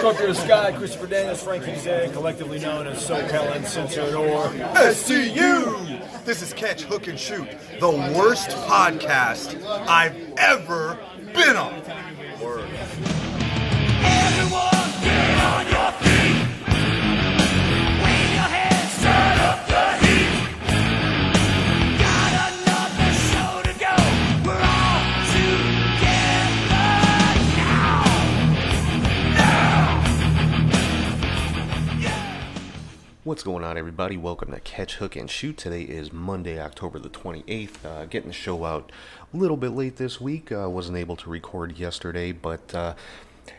[0.00, 6.24] To the sky, Christopher Daniels, Frankie Zay, collectively known as SoCal Uncensored or SCU!
[6.24, 7.46] This is Catch, Hook, and Shoot,
[7.80, 10.98] the worst podcast I've ever
[11.34, 11.82] been on.
[33.30, 34.16] What's going on, everybody?
[34.16, 35.56] Welcome to Catch, Hook, and Shoot.
[35.56, 37.84] Today is Monday, October the 28th.
[37.84, 38.90] Uh, getting the show out
[39.32, 40.50] a little bit late this week.
[40.50, 42.96] Uh, wasn't able to record yesterday, but uh,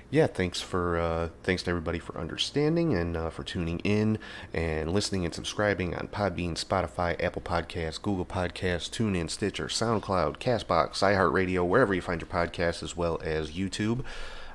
[0.10, 4.20] yeah, thanks for uh, thanks to everybody for understanding and uh, for tuning in
[4.54, 10.96] and listening and subscribing on Podbean, Spotify, Apple Podcasts, Google Podcasts, TuneIn, Stitcher, SoundCloud, Castbox,
[10.96, 14.04] iHeartRadio, wherever you find your podcasts, as well as YouTube.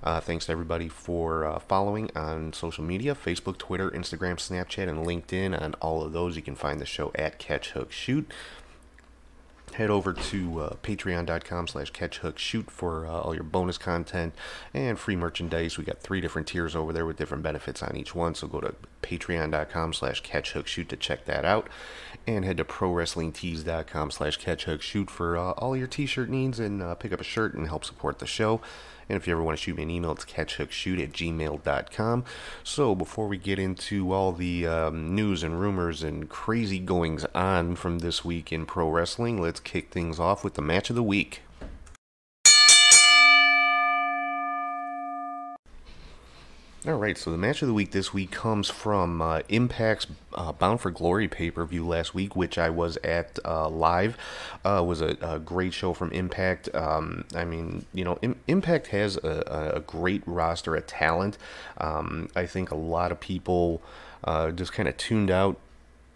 [0.03, 5.07] Uh, thanks to everybody for uh, following on social media Facebook, Twitter, Instagram, Snapchat, and
[5.07, 5.61] LinkedIn.
[5.61, 8.33] On all of those, you can find the show at Catch Hook Shoot.
[9.75, 14.33] Head over to uh, patreon.com slash catchhookshoot for uh, all your bonus content
[14.73, 15.77] and free merchandise.
[15.77, 18.35] We got three different tiers over there with different benefits on each one.
[18.35, 21.69] So go to patreon.com slash catchhookshoot to check that out.
[22.27, 27.13] And head to prowrestlingtees.com slash catchhookshoot for uh, all your t-shirt needs and uh, pick
[27.13, 28.63] up a shirt and help support the show.
[29.09, 32.24] And if you ever want to shoot me an email, it's catchhookshoot at gmail.com.
[32.65, 37.76] So before we get into all the um, news and rumors and crazy goings on
[37.76, 41.02] from this week in pro wrestling, let's kick things off with the match of the
[41.02, 41.43] week.
[46.87, 50.52] All right, so the match of the week this week comes from uh, Impact's uh,
[50.52, 54.16] Bound for Glory pay per view last week, which I was at uh, live.
[54.65, 56.73] Uh, was a, a great show from Impact.
[56.76, 61.38] Um, I mean, you know, Im- Impact has a, a great roster of talent.
[61.79, 63.82] Um, I think a lot of people
[64.22, 65.56] uh, just kind of tuned out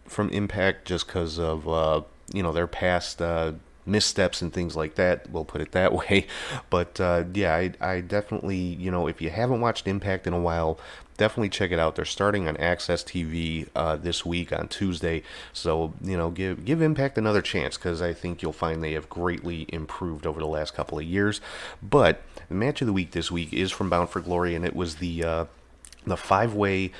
[0.06, 3.54] from Impact just because of uh, you know their past uh,
[3.90, 5.30] missteps and things like that.
[5.30, 6.26] We'll put it that way.
[6.68, 10.40] But uh, yeah, I, I definitely you know if you haven't watched Impact in a
[10.40, 10.78] while,
[11.16, 11.96] definitely check it out.
[11.96, 16.80] They're starting on Access TV uh, this week on Tuesday, so you know give give
[16.80, 20.74] Impact another chance because I think you'll find they have greatly improved over the last
[20.74, 21.40] couple of years.
[21.82, 24.74] But the match of the week this week is from Bound for Glory, and it
[24.74, 25.44] was the uh,
[26.06, 26.92] the five way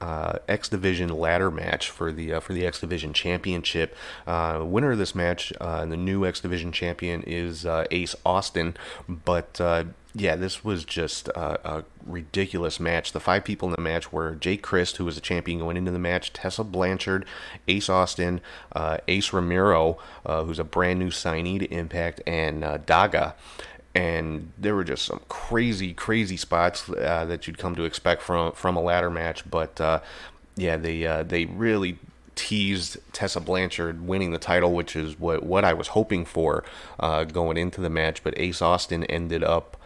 [0.00, 3.96] uh, X Division ladder match for the uh, for the X Division Championship.
[4.26, 8.14] Uh, winner of this match uh, and the new X Division champion is uh, Ace
[8.24, 8.76] Austin.
[9.08, 9.84] But uh,
[10.14, 13.12] yeah, this was just a, a ridiculous match.
[13.12, 15.90] The five people in the match were Jake Crist, who was the champion going into
[15.90, 17.24] the match, Tessa Blanchard,
[17.66, 18.40] Ace Austin,
[19.08, 23.34] Ace Romero, who's a brand new signee to Impact, and Daga
[23.94, 28.52] and there were just some crazy, crazy spots uh, that you'd come to expect from
[28.52, 29.48] from a ladder match.
[29.48, 30.00] But uh,
[30.56, 31.98] yeah, they uh, they really
[32.34, 36.64] teased Tessa Blanchard winning the title, which is what what I was hoping for
[36.98, 38.24] uh, going into the match.
[38.24, 39.76] But Ace Austin ended up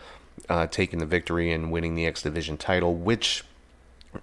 [0.48, 3.44] uh, taking the victory and winning the X Division title, which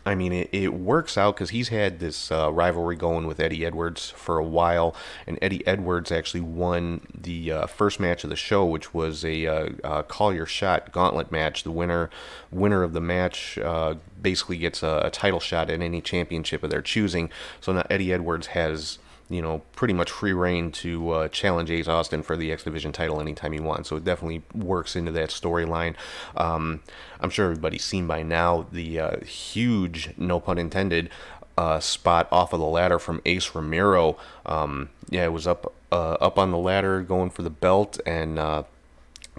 [0.06, 3.66] I mean, it, it works out because he's had this uh, rivalry going with Eddie
[3.66, 4.96] Edwards for a while,
[5.28, 9.46] and Eddie Edwards actually won the uh, first match of the show, which was a
[9.46, 11.64] uh, call your shot gauntlet match.
[11.64, 12.10] The winner
[12.52, 16.72] winner of the match uh, basically gets a, a title shot at any championship of
[16.72, 17.30] their choosing.
[17.62, 18.98] So now Eddie Edwards has
[19.30, 22.92] you know, pretty much free reign to uh, challenge Ace Austin for the X Division
[22.92, 23.90] title anytime he wants.
[23.90, 25.96] So it definitely works into that storyline.
[26.38, 26.82] Um,
[27.20, 31.10] I'm sure everybody's seen by now the uh, huge, no pun intended,
[31.58, 34.18] uh, spot off of the ladder from Ace Romero.
[34.46, 38.40] Um, yeah, it was up uh, up on the ladder going for the belt and.
[38.40, 38.64] Uh,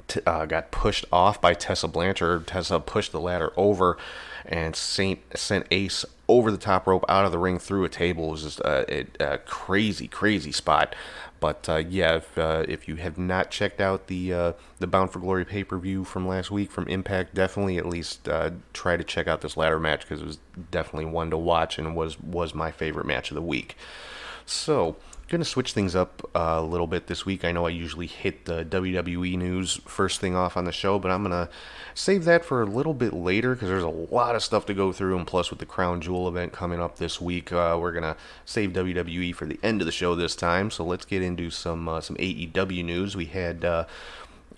[0.09, 2.47] t- uh, got pushed off by Tessa Blanchard.
[2.47, 3.97] Tessa pushed the ladder over,
[4.47, 8.29] and Saint sent Ace over the top rope out of the ring through a table.
[8.29, 10.95] It was just a, a, a crazy, crazy spot.
[11.39, 15.11] But uh, yeah, if, uh, if you have not checked out the uh, the Bound
[15.11, 18.97] for Glory pay per view from last week from Impact, definitely at least uh, try
[18.97, 20.39] to check out this ladder match because it was
[20.71, 23.77] definitely one to watch and was was my favorite match of the week.
[24.47, 24.97] So
[25.29, 27.45] going to switch things up uh, a little bit this week.
[27.45, 31.11] I know I usually hit the WWE news first thing off on the show, but
[31.11, 31.53] I'm going to
[31.97, 34.93] save that for a little bit later because there's a lot of stuff to go
[34.93, 35.17] through.
[35.17, 38.75] And plus, with the Crown Jewel event coming up this week, uh, we're to save
[38.75, 40.71] WWE for the end of the show this time.
[40.71, 43.17] So let's get into some uh, some AEW news.
[43.17, 43.65] We had.
[43.65, 43.85] Uh,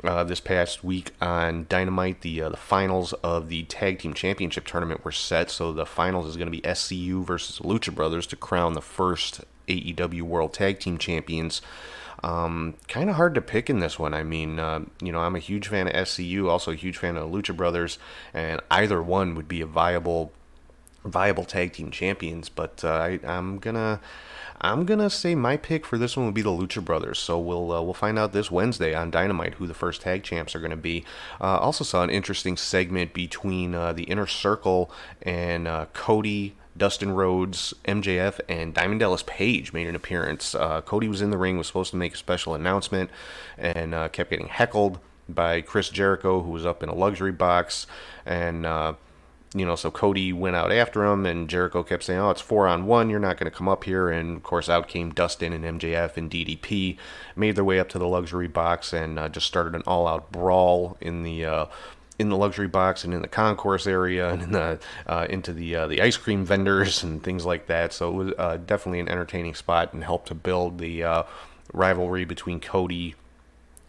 [0.05, 2.20] uh, this past week on Dynamite.
[2.20, 6.29] The uh, the finals of the Tag Team Championship tournament were set, so the finals
[6.29, 10.79] is going to be SCU versus Lucha Brothers to crown the first AEW World Tag
[10.79, 11.61] Team Champions.
[12.23, 14.12] Um, kind of hard to pick in this one.
[14.12, 17.17] I mean, uh, you know, I'm a huge fan of SCU, also a huge fan
[17.17, 17.99] of the Lucha Brothers,
[18.35, 20.32] and either one would be a viable,
[21.05, 22.49] viable tag team champions.
[22.49, 24.00] But uh, I, I'm gonna,
[24.61, 27.20] I'm gonna say my pick for this one would be the Lucha Brothers.
[27.20, 30.56] So we'll uh, we'll find out this Wednesday on Dynamite who the first tag champs
[30.56, 31.05] are gonna be.
[31.41, 34.91] Uh, also saw an interesting segment between uh, the Inner Circle
[35.23, 36.56] and uh, Cody.
[36.78, 40.54] Dustin Rhodes, MJF, and Diamond Dallas Page made an appearance.
[40.54, 43.10] Uh, Cody was in the ring, was supposed to make a special announcement,
[43.56, 44.98] and uh, kept getting heckled
[45.28, 47.86] by Chris Jericho, who was up in a luxury box.
[48.25, 48.94] And, uh,
[49.54, 52.66] you know, so Cody went out after him, and Jericho kept saying, Oh, it's four
[52.66, 54.08] on one, you're not going to come up here.
[54.08, 56.96] And, of course, out came Dustin and MJF and DDP,
[57.36, 60.32] made their way up to the luxury box, and uh, just started an all out
[60.32, 61.44] brawl in the.
[61.44, 61.66] Uh,
[62.19, 65.75] in the luxury box and in the concourse area and in the uh, into the
[65.75, 67.93] uh, the ice cream vendors and things like that.
[67.93, 71.23] So it was uh, definitely an entertaining spot and helped to build the uh,
[71.73, 73.15] rivalry between Cody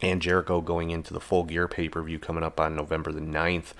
[0.01, 3.19] and Jericho going into the full gear pay per view coming up on November the
[3.19, 3.73] 9th.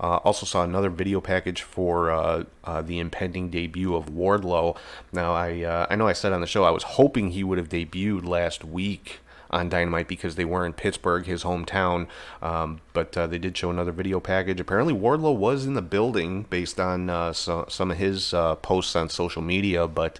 [0.00, 4.76] Uh, also saw another video package for uh, uh, the impending debut of Wardlow.
[5.12, 7.58] Now I uh, I know I said on the show I was hoping he would
[7.58, 9.20] have debuted last week
[9.54, 12.08] on Dynamite because they were in Pittsburgh, his hometown.
[12.42, 14.60] Um, but uh, they did show another video package.
[14.60, 18.96] Apparently, Wardlow was in the building based on uh, so, some of his uh, posts
[18.96, 20.18] on social media, but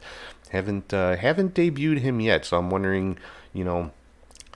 [0.51, 2.45] haven't uh, haven't debuted him yet.
[2.45, 3.19] So I'm wondering,
[3.53, 3.91] you know.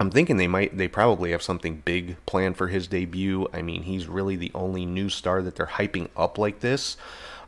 [0.01, 3.49] I'm thinking they might, they probably have something big planned for his debut.
[3.53, 6.97] I mean, he's really the only new star that they're hyping up like this.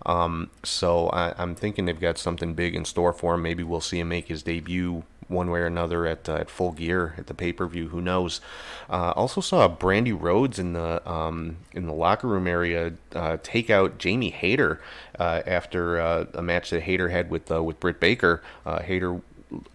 [0.07, 3.43] Um, so I, am thinking they've got something big in store for him.
[3.43, 6.73] Maybe we'll see him make his debut one way or another at uh, at Full
[6.73, 7.89] Gear at the pay per view.
[7.89, 8.41] Who knows?
[8.89, 13.71] Uh, also saw Brandi Rhodes in the um, in the locker room area uh, take
[13.71, 14.81] out Jamie Hayter
[15.19, 18.43] uh, after uh, a match that Hayter had with uh, with Britt Baker.
[18.83, 19.21] Hayter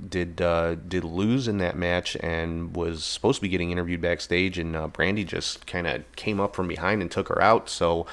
[0.09, 4.57] did uh, did lose in that match and was supposed to be getting interviewed backstage,
[4.57, 7.69] and uh, Brandi just kind of came up from behind and took her out.
[7.69, 8.05] So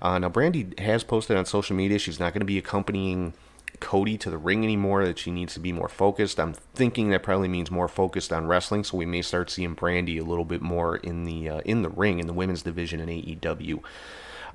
[0.00, 3.34] uh, now Brandi has posted on social media she's not going to be accompanying
[3.80, 5.04] Cody to the ring anymore.
[5.04, 6.38] That she needs to be more focused.
[6.38, 8.84] I'm thinking that probably means more focused on wrestling.
[8.84, 11.88] So we may start seeing Brandi a little bit more in the uh, in the
[11.88, 13.82] ring in the women's division in AEW.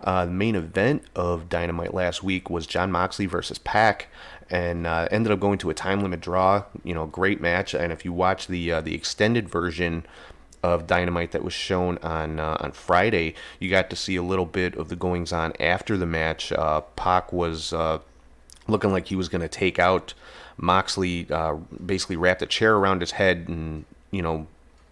[0.03, 4.07] Uh, the main event of Dynamite last week was Jon Moxley versus Pac,
[4.49, 6.63] and uh, ended up going to a time limit draw.
[6.83, 7.73] You know, great match.
[7.73, 10.05] And if you watch the uh, the extended version
[10.63, 14.45] of Dynamite that was shown on uh, on Friday, you got to see a little
[14.45, 16.51] bit of the goings on after the match.
[16.51, 17.99] Uh, Pac was uh,
[18.67, 20.13] looking like he was going to take out
[20.57, 21.55] Moxley, uh,
[21.85, 24.47] basically wrapped a chair around his head and you know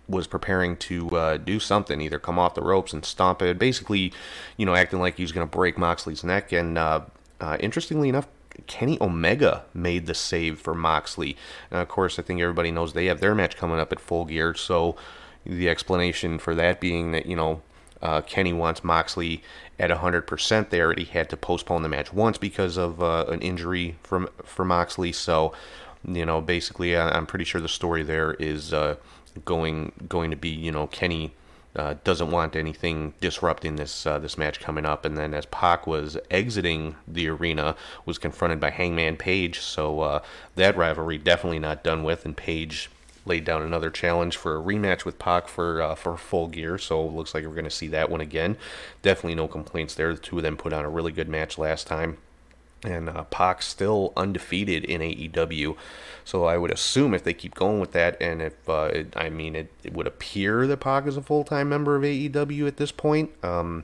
[0.07, 3.57] was preparing to uh, do something, either come off the ropes and stomp it.
[3.57, 4.13] Basically,
[4.57, 6.51] you know, acting like he was going to break Moxley's neck.
[6.51, 7.01] And uh,
[7.39, 8.27] uh, interestingly enough,
[8.67, 11.35] Kenny Omega made the save for Moxley.
[11.71, 14.25] And of course, I think everybody knows they have their match coming up at Full
[14.25, 14.53] Gear.
[14.53, 14.95] So
[15.45, 17.61] the explanation for that being that you know
[18.01, 19.41] uh, Kenny wants Moxley
[19.79, 20.69] at 100%.
[20.69, 24.65] They already had to postpone the match once because of uh, an injury from for
[24.65, 25.13] Moxley.
[25.13, 25.53] So,
[26.05, 28.97] you know, basically, I'm pretty sure the story there is uh,
[29.45, 31.33] going going to be you know Kenny
[31.75, 35.05] uh, doesn't want anything disrupting this uh, this match coming up.
[35.05, 37.75] And then as Pac was exiting the arena,
[38.05, 39.59] was confronted by Hangman Page.
[39.59, 40.21] So uh,
[40.55, 42.25] that rivalry definitely not done with.
[42.25, 42.89] And Page
[43.25, 46.77] laid down another challenge for a rematch with Pac for uh, for full gear.
[46.77, 48.57] So looks like we're going to see that one again.
[49.01, 50.13] Definitely no complaints there.
[50.13, 52.17] The two of them put on a really good match last time
[52.83, 55.75] and uh, Pac still undefeated in AEW.
[56.25, 59.29] So I would assume if they keep going with that, and if uh, it, I
[59.29, 62.77] mean it, it, would appear that Pac is a full time member of AEW at
[62.77, 63.31] this point.
[63.43, 63.83] Um,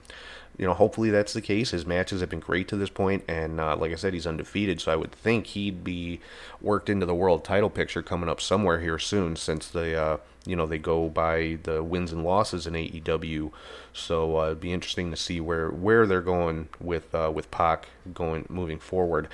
[0.57, 1.71] you know, hopefully that's the case.
[1.71, 4.81] His matches have been great to this point, and uh, like I said, he's undefeated.
[4.81, 6.19] So I would think he'd be
[6.61, 10.17] worked into the world title picture coming up somewhere here soon, since the uh,
[10.49, 13.51] you know they go by the wins and losses in AEW.
[13.93, 17.87] So uh, it'd be interesting to see where where they're going with uh, with Pac
[18.13, 19.27] going moving forward.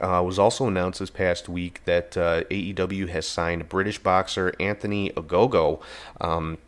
[0.00, 5.10] Uh, was also announced this past week that uh, AEW has signed British boxer Anthony
[5.10, 5.80] Ogogo.
[6.20, 6.58] Um,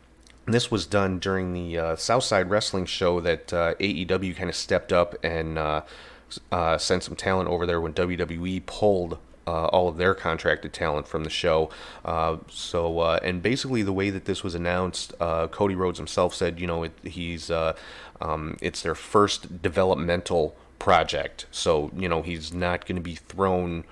[0.45, 4.93] this was done during the uh, Southside Wrestling show that uh, AEW kind of stepped
[4.93, 5.81] up and uh,
[6.51, 9.17] uh, sent some talent over there when WWE pulled
[9.47, 11.69] uh, all of their contracted talent from the show.
[12.03, 16.67] Uh, so, and basically, the way that this was announced, Cody Rhodes himself said, you
[16.67, 21.45] know, it, he's um, it's their first developmental project.
[21.51, 23.83] So, you know, he's not going to be thrown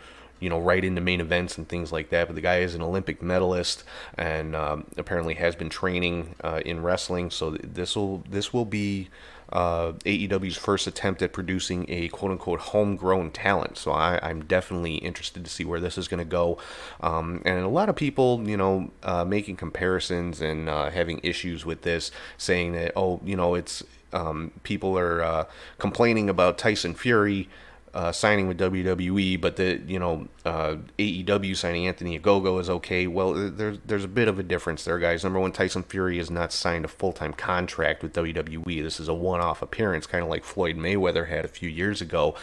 [0.43, 2.27] you know, right into main events and things like that.
[2.27, 3.85] But the guy is an Olympic medalist
[4.17, 7.31] and um, apparently has been training uh, in wrestling.
[7.31, 9.07] So this will this will be
[9.51, 13.77] uh, AEW's first attempt at producing a quote unquote homegrown talent.
[13.77, 16.57] So I, I'm definitely interested to see where this is going to go.
[17.01, 21.65] Um, and a lot of people, you know, uh, making comparisons and uh, having issues
[21.65, 23.83] with this, saying that, oh, you know, it's
[24.13, 25.45] um, people are uh,
[25.77, 27.49] complaining about Tyson Fury
[27.93, 33.05] uh, signing with WWE, but the you know uh, AEW signing Anthony Ogogo is okay.
[33.05, 35.23] Well, there's there's a bit of a difference there, guys.
[35.23, 38.81] Number one, Tyson Fury has not signed a full time contract with WWE.
[38.81, 42.01] This is a one off appearance, kind of like Floyd Mayweather had a few years
[42.01, 42.35] ago,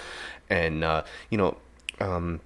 [0.49, 1.57] and uh, you know.
[2.00, 2.40] Um,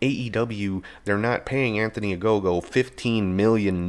[0.00, 3.88] AEW, they're not paying Anthony Ogogo $15 million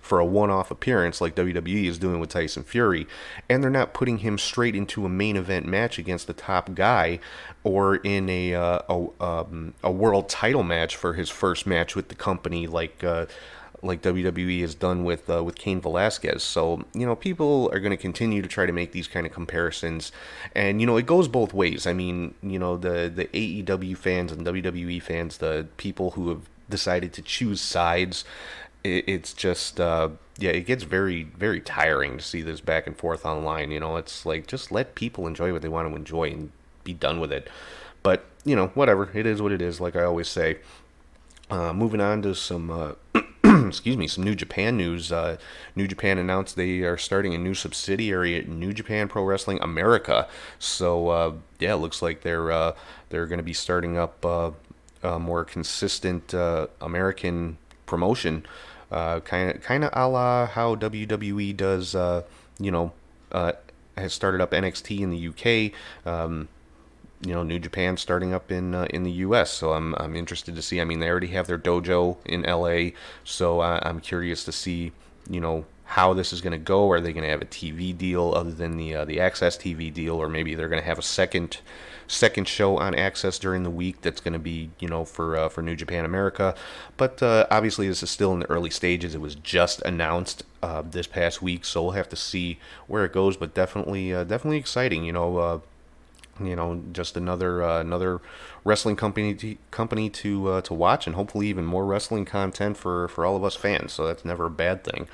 [0.00, 3.06] for a one off appearance like WWE is doing with Tyson Fury,
[3.48, 7.18] and they're not putting him straight into a main event match against the top guy
[7.64, 12.08] or in a, uh, a, um, a world title match for his first match with
[12.08, 13.02] the company like.
[13.02, 13.26] Uh,
[13.82, 16.42] like WWE has done with uh, with Cain Velasquez.
[16.42, 19.32] So you know, people are going to continue to try to make these kind of
[19.32, 20.12] comparisons,
[20.54, 21.86] and you know, it goes both ways.
[21.86, 26.48] I mean, you know, the the AEW fans and WWE fans, the people who have
[26.68, 28.24] decided to choose sides,
[28.84, 29.80] it, it's just.
[29.80, 33.72] Uh, yeah, it gets very, very tiring to see this back and forth online.
[33.72, 36.52] You know, it's like just let people enjoy what they want to enjoy and
[36.84, 37.50] be done with it.
[38.04, 39.10] But you know, whatever.
[39.12, 39.80] It is what it is.
[39.80, 40.58] Like I always say.
[41.50, 42.92] Uh, moving on to some uh,
[43.68, 45.10] excuse me, some New Japan news.
[45.10, 45.36] Uh,
[45.74, 50.28] New Japan announced they are starting a new subsidiary at New Japan Pro Wrestling America.
[50.58, 52.74] So uh, yeah, it looks like they're uh,
[53.08, 54.50] they're going to be starting up uh,
[55.02, 58.44] a more consistent uh, American promotion,
[58.90, 61.94] kind of kind of a la how WWE does.
[61.94, 62.22] uh,
[62.58, 62.92] you know,
[63.96, 65.72] has started up NXT in the UK.
[66.04, 66.48] Um,
[67.22, 69.50] you know New Japan starting up in uh, in the U.S.
[69.50, 70.80] So I'm I'm interested to see.
[70.80, 72.94] I mean, they already have their dojo in L.A.
[73.24, 74.92] So I, I'm curious to see
[75.28, 76.90] you know how this is going to go.
[76.90, 79.92] Are they going to have a TV deal other than the uh, the Access TV
[79.92, 81.58] deal, or maybe they're going to have a second
[82.06, 85.48] second show on Access during the week that's going to be you know for uh,
[85.48, 86.54] for New Japan America.
[86.96, 89.14] But uh, obviously, this is still in the early stages.
[89.14, 93.12] It was just announced uh, this past week, so we'll have to see where it
[93.12, 93.36] goes.
[93.36, 95.04] But definitely uh, definitely exciting.
[95.04, 95.58] You know uh,
[96.40, 98.20] you know, just another uh, another
[98.64, 103.08] wrestling company to, company to uh, to watch, and hopefully even more wrestling content for
[103.08, 103.92] for all of us fans.
[103.92, 105.08] So that's never a bad thing.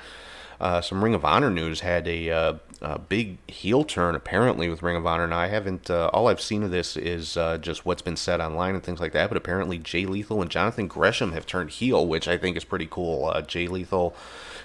[0.59, 4.81] Uh, some Ring of Honor news had a, uh, a big heel turn apparently with
[4.81, 5.27] Ring of Honor.
[5.27, 8.39] Now I haven't uh, all I've seen of this is uh, just what's been said
[8.39, 9.29] online and things like that.
[9.29, 12.87] But apparently Jay Lethal and Jonathan Gresham have turned heel, which I think is pretty
[12.89, 13.33] cool.
[13.47, 14.15] Jay Lethal,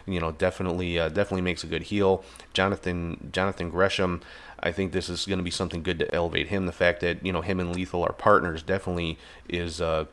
[0.06, 2.24] you know, definitely definitely makes a good heel.
[2.52, 4.20] Jonathan Jonathan Gresham.
[4.62, 6.66] I think this is going to be something good to elevate him.
[6.66, 10.06] The fact that you know him and Lethal are partners definitely is uh,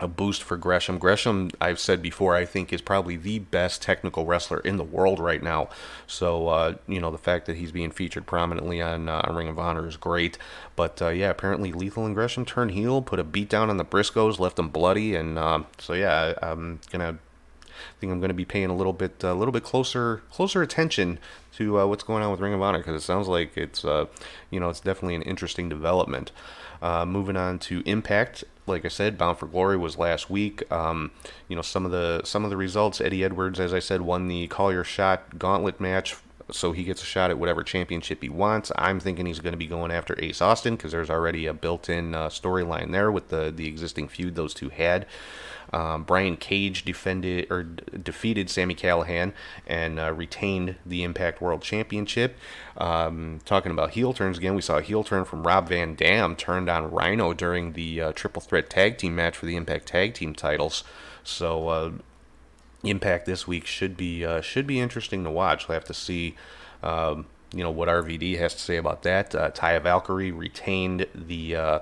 [0.00, 0.98] a boost for Gresham.
[0.98, 5.18] Gresham, I've said before, I think is probably the best technical wrestler in the world
[5.18, 5.68] right now.
[6.06, 9.58] So uh, you know the fact that he's being featured prominently on uh, Ring of
[9.58, 10.38] Honor is great.
[10.76, 13.84] But uh, yeah, apparently Lethal and Gresham turned heel, put a beat down on the
[13.84, 17.18] Briscoes, left them bloody, and um, so yeah, I'm gonna
[17.78, 20.62] I think I'm going to be paying a little bit a little bit closer closer
[20.62, 21.18] attention
[21.56, 24.06] to uh, what's going on with Ring of Honor because it sounds like it's uh,
[24.50, 26.32] you know it's definitely an interesting development.
[26.80, 30.70] Uh, moving on to Impact, like I said, Bound for Glory was last week.
[30.70, 31.10] Um,
[31.48, 33.00] you know some of the some of the results.
[33.00, 36.16] Eddie Edwards, as I said, won the Call Your Shot Gauntlet match.
[36.50, 38.72] So he gets a shot at whatever championship he wants.
[38.74, 42.14] I'm thinking he's going to be going after Ace Austin because there's already a built-in
[42.14, 45.06] uh, storyline there with the the existing feud those two had.
[45.72, 49.32] Um, Brian Cage defended or d- defeated Sami Callihan
[49.66, 52.36] and uh, retained the Impact World Championship.
[52.76, 56.36] Um, talking about heel turns again, we saw a heel turn from Rob Van Dam
[56.36, 60.14] turned on Rhino during the uh, Triple Threat Tag Team match for the Impact Tag
[60.14, 60.84] Team titles.
[61.22, 61.92] So uh,
[62.84, 65.68] Impact this week should be uh, should be interesting to watch.
[65.68, 66.36] We'll have to see.
[66.82, 69.34] Um, you know what RVD has to say about that.
[69.34, 71.78] Uh, Valkyrie retained the uh,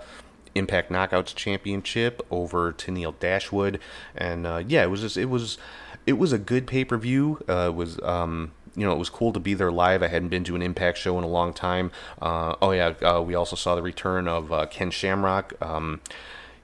[0.57, 3.81] Impact Knockouts Championship over Tenille Dashwood,
[4.15, 5.59] and uh, yeah, it was just it was
[6.07, 7.41] it was a good pay per view.
[7.49, 10.03] Uh, it was um, you know it was cool to be there live.
[10.03, 11.91] I hadn't been to an Impact show in a long time.
[12.21, 15.55] Uh, oh yeah, uh, we also saw the return of uh, Ken Shamrock.
[15.61, 16.01] Um,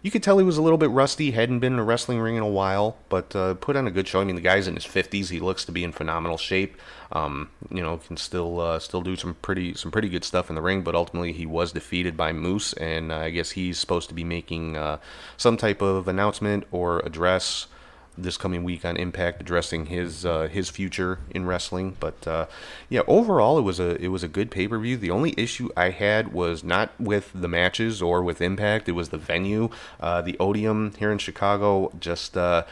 [0.02, 2.34] you could tell he was a little bit rusty, hadn't been in a wrestling ring
[2.34, 4.20] in a while, but uh, put on a good show.
[4.20, 5.30] I mean, the guy's in his 50s.
[5.30, 6.76] He looks to be in phenomenal shape.
[7.12, 10.56] Um, you know, can still uh, still do some pretty some pretty good stuff in
[10.56, 10.82] the ring.
[10.82, 14.24] But ultimately, he was defeated by Moose, and uh, I guess he's supposed to be
[14.24, 14.98] making uh,
[15.36, 17.68] some type of announcement or address
[18.16, 21.96] this coming week on Impact, addressing his uh, his future in wrestling.
[21.98, 22.46] But uh,
[22.88, 24.96] yeah, overall, it was a it was a good pay per view.
[24.96, 28.88] The only issue I had was not with the matches or with Impact.
[28.88, 31.92] It was the venue, uh, the Odeum here in Chicago.
[31.98, 32.64] Just uh,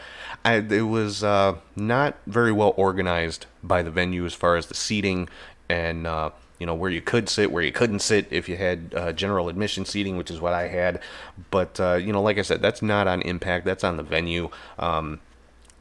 [0.45, 4.75] I, it was uh, not very well organized by the venue as far as the
[4.75, 5.29] seating
[5.69, 8.93] and uh, you know where you could sit, where you couldn't sit if you had
[8.95, 11.01] uh, general admission seating, which is what I had.
[11.51, 13.65] But uh, you know, like I said, that's not on Impact.
[13.65, 14.51] That's on the venue.
[14.79, 15.21] Um,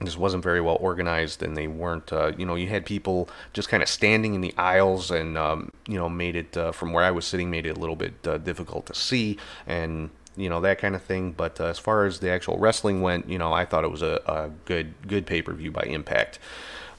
[0.01, 2.11] this wasn't very well organized, and they weren't.
[2.13, 5.71] Uh, you know, you had people just kind of standing in the aisles, and um,
[5.87, 8.13] you know, made it uh, from where I was sitting, made it a little bit
[8.25, 9.37] uh, difficult to see,
[9.67, 11.33] and you know that kind of thing.
[11.33, 14.01] But uh, as far as the actual wrestling went, you know, I thought it was
[14.01, 16.39] a, a good good pay per view by Impact.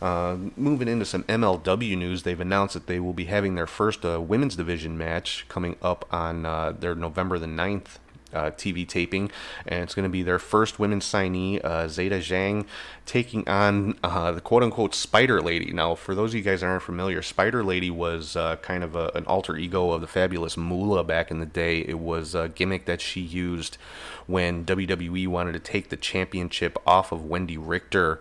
[0.02, 4.04] Uh, moving into some MLW news, they've announced that they will be having their first
[4.04, 6.42] uh, women's division match coming up on
[6.80, 7.98] their November the 9th
[8.32, 9.30] uh, TV taping,
[9.66, 12.66] and it's going to be their first women signee, uh, Zeda Zhang,
[13.06, 15.72] taking on uh, the quote unquote Spider Lady.
[15.72, 19.10] Now, for those of you guys aren't familiar, Spider Lady was uh, kind of a,
[19.14, 21.80] an alter ego of the fabulous Moolah back in the day.
[21.80, 23.78] It was a gimmick that she used
[24.26, 28.20] when WWE wanted to take the championship off of Wendi Richter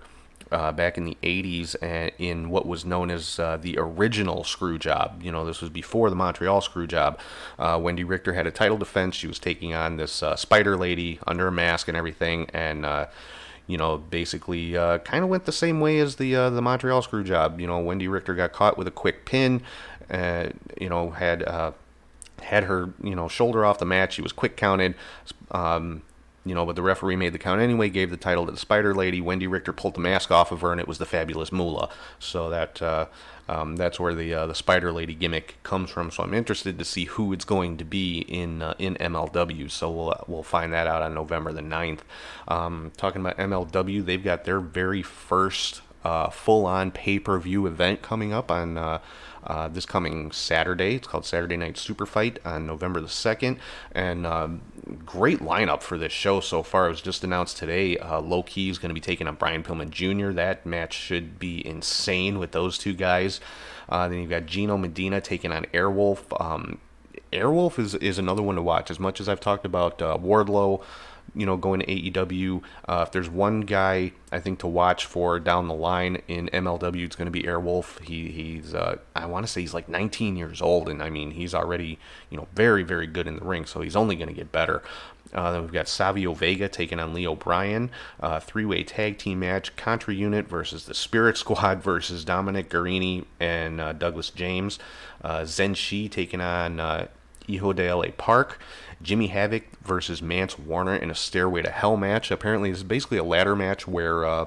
[0.51, 4.77] uh, back in the 80s and in what was known as uh, the original screw
[4.77, 5.22] job.
[5.24, 7.20] You know, this was before the Montreal screw job.
[7.58, 9.15] Uh, Wendi Richter had a title defense.
[9.15, 12.50] She was taking on this uh, spider lady under a mask and everything.
[12.53, 13.08] And, uh,
[13.68, 17.24] you know, basically uh, kind of went the same way as the the Montreal screw
[17.24, 17.60] job.
[17.60, 19.62] You know, Wendi Richter got caught with a quick pin,
[20.12, 21.44] you know, had
[22.41, 24.12] had her, you know, shoulder off the mat.
[24.12, 24.96] She was quick counted.
[25.51, 26.01] Um,
[26.50, 28.96] you know, but the referee made the count anyway, gave the title to the Spider
[28.96, 29.22] Lady.
[29.22, 31.89] Wendi Richter pulled the mask off of her, and it was the fabulous Moolah.
[32.18, 33.06] So that uh,
[33.48, 36.10] um, that's where the uh, the Spider Lady gimmick comes from.
[36.10, 39.70] So I'm interested to see who it's going to be in uh, in MLW.
[39.70, 42.00] So we'll uh, we'll find that out on November the 9th.
[42.48, 47.68] Um, talking about MLW, they've got their very first uh, full on pay per view
[47.68, 49.00] event coming up on
[49.43, 50.96] uh, this coming Saturday.
[50.96, 53.58] It's called Saturday Night Super Fight on November the 2nd.
[53.91, 54.62] And um,
[55.05, 56.88] great lineup for this show so far.
[56.88, 57.98] It was just announced today.
[57.98, 60.31] Uh, Low Ki is going to be taking on Brian Pillman Jr.
[60.31, 63.39] That match should be insane with those two guys.
[63.88, 66.19] Uh, then you've got Gino Medina taking on Airwolf.
[66.39, 66.79] Um,
[67.31, 68.89] Airwolf is, is another one to watch.
[68.89, 70.84] As much as I've talked about uh, Wardlow,
[71.39, 72.62] you know, going to AEW.
[72.88, 77.05] Uh, if there's one guy I think to watch for down the line in MLW,
[77.05, 78.01] it's going to be Airwolf.
[78.03, 81.31] He he's uh, I want to say he's like 19 years old, and I mean
[81.31, 81.98] he's already
[82.29, 84.84] you know very very good in the ring, so he's only going to get better.
[85.34, 89.75] Uh, then we've got Savio Vega taking on Leo Bryan, uh, three-way tag team match:
[89.77, 94.77] Contra Unit versus the Spirit Squad versus Dominic Garrini and uh, Douglas James.
[95.24, 97.07] Uh, Zen Shi taking on uh,
[97.50, 98.59] Hijo de LA Park.
[99.01, 102.31] Jimmy Havoc versus Mance Warner in a Stairway to Hell match.
[102.31, 104.46] Apparently, is basically a ladder match where uh,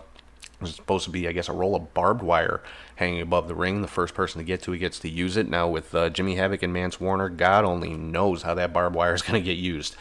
[0.61, 2.63] it's supposed to be, I guess, a roll of barbed wire
[2.97, 3.83] hanging above the ring.
[3.83, 5.49] The first person to get to it gets to use it.
[5.49, 9.15] Now, with uh, Jimmy Havoc and Mance Warner, God only knows how that barbed wire
[9.15, 9.97] is going to get used.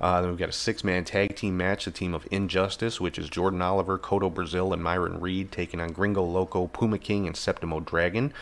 [0.00, 3.18] Uh, then we've got a six man tag team match, the team of Injustice, which
[3.18, 7.36] is Jordan Oliver, Kotto Brazil, and Myron Reed taking on Gringo Loco, Puma King, and
[7.36, 8.32] Septimo Dragon.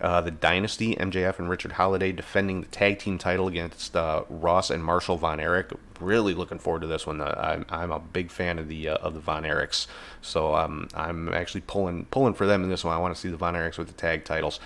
[0.00, 4.70] Uh, the Dynasty, MJF and Richard Holliday defending the tag team title against uh, Ross
[4.70, 5.70] and Marshall Von Erich.
[6.00, 7.20] Really looking forward to this one.
[7.20, 9.86] Uh, I'm, I'm a big fan of the uh, of the Von Erichs,
[10.22, 12.94] so um, I'm actually pulling pulling for them in this one.
[12.94, 14.58] I want to see the Von Erichs with the tag titles.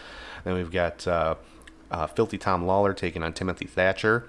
[0.45, 1.35] Then we've got uh,
[1.91, 4.29] uh, Filthy Tom Lawlor taking on Timothy Thatcher.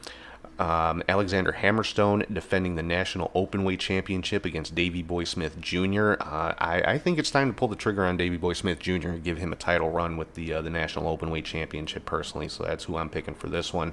[0.58, 6.14] Um, Alexander Hammerstone defending the National Openweight Championship against Davy Boy Smith Jr.
[6.14, 9.10] Uh, I, I, think it's time to pull the trigger on Davy Boy Smith Jr.
[9.10, 12.48] and give him a title run with the uh, the National Openweight Championship personally.
[12.48, 13.92] So that's who I'm picking for this one.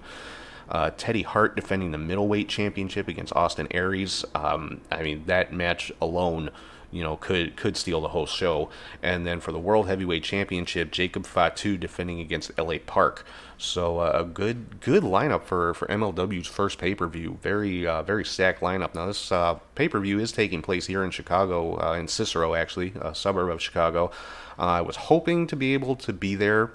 [0.68, 4.24] Uh, Teddy Hart defending the middleweight championship against Austin Aries.
[4.34, 6.50] Um, I mean that match alone
[6.92, 8.68] you know, could could steal the whole show.
[9.02, 13.24] And then for the World Heavyweight Championship, Jacob Fatu defending against LA Park.
[13.58, 17.38] So uh, a good good lineup for for MLW's first pay per view.
[17.42, 18.94] Very uh, very stacked lineup.
[18.94, 22.54] Now this uh, pay per view is taking place here in Chicago, uh, in Cicero,
[22.54, 24.10] actually, a suburb of Chicago.
[24.58, 26.72] I was hoping to be able to be there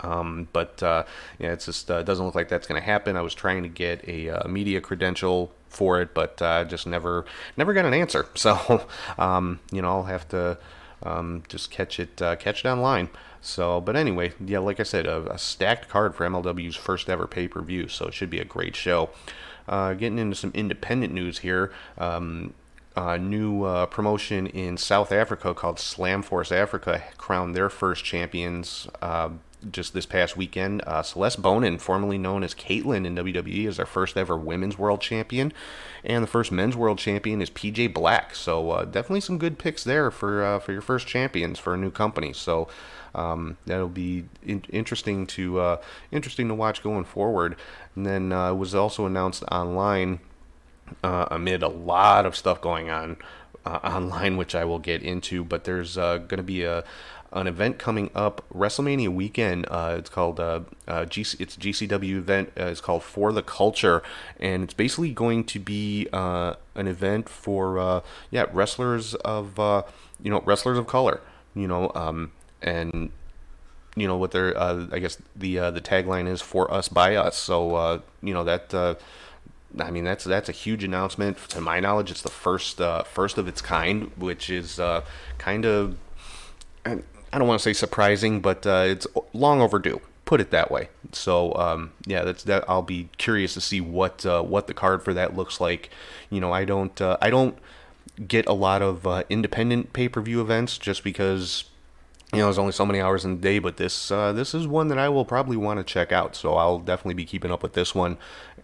[0.00, 1.04] um, but uh,
[1.38, 3.16] yeah, it's just uh, doesn't look like that's going to happen.
[3.16, 7.24] I was trying to get a media credential for it, but uh, just never
[7.56, 8.26] never got an answer.
[8.36, 8.86] So
[9.18, 10.58] um, you know, I'll have to
[11.02, 13.08] um, just catch it uh, catch it online.
[13.40, 17.26] So, but anyway, yeah, like I said, a, a stacked card for MLW's first ever
[17.26, 17.88] pay per view.
[17.88, 19.10] So it should be a great show.
[19.68, 21.72] Uh, getting into some independent news here.
[21.98, 22.54] Um,
[22.94, 28.86] a new uh, promotion in South Africa called Slam Force Africa crowned their first champions
[29.00, 29.30] uh,
[29.70, 30.82] just this past weekend.
[30.86, 35.00] Uh, Celeste Bonin, formerly known as Kaitlyn in WWE, is our first ever women's world
[35.00, 35.52] champion,
[36.04, 38.34] and the first men's world champion is PJ Black.
[38.34, 41.78] So uh, definitely some good picks there for uh, for your first champions for a
[41.78, 42.32] new company.
[42.32, 42.68] So.
[43.14, 45.76] Um, that'll be in- interesting to uh,
[46.10, 47.56] interesting to watch going forward.
[47.94, 50.20] And then uh, it was also announced online
[51.02, 53.16] uh, amid a lot of stuff going on
[53.64, 55.44] uh, online, which I will get into.
[55.44, 56.84] But there's uh, going to be a
[57.32, 59.66] an event coming up WrestleMania weekend.
[59.70, 62.52] Uh, it's called uh, uh, it's GCW event.
[62.58, 64.02] Uh, it's called For the Culture,
[64.38, 69.58] and it's basically going to be uh, an event for uh, yeah wrestlers of
[70.22, 71.20] you know wrestlers of color.
[71.54, 73.10] You know, um, and
[73.96, 77.36] you know what their I guess the the tagline is for us by us.
[77.36, 78.74] So you know that
[79.78, 81.38] I mean that's that's a huge announcement.
[81.50, 84.78] To my knowledge, it's the first first of its kind, which is
[85.38, 85.96] kind of
[86.84, 86.98] I
[87.32, 90.00] I don't want to say surprising, but uh, it's long overdue.
[90.24, 90.88] Put it that way.
[91.12, 92.64] So um, yeah, that's that.
[92.68, 95.90] I'll be curious to see what uh, what the card for that looks like.
[96.30, 97.58] You know, I don't uh, I don't
[98.26, 101.64] get a lot of uh, independent pay per view events just because
[102.32, 104.66] you know, there's only so many hours in the day, but this uh, this is
[104.66, 106.34] one that I will probably want to check out.
[106.34, 108.16] So I'll definitely be keeping up with this one,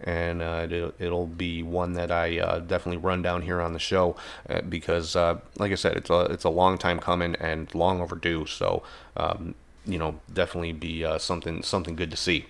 [0.03, 3.79] and uh, it'll, it'll be one that I uh, definitely run down here on the
[3.79, 4.15] show
[4.49, 8.01] uh, because, uh, like I said, it's a it's a long time coming and long
[8.01, 8.45] overdue.
[8.45, 8.83] So
[9.17, 12.45] um, you know, definitely be uh, something something good to see.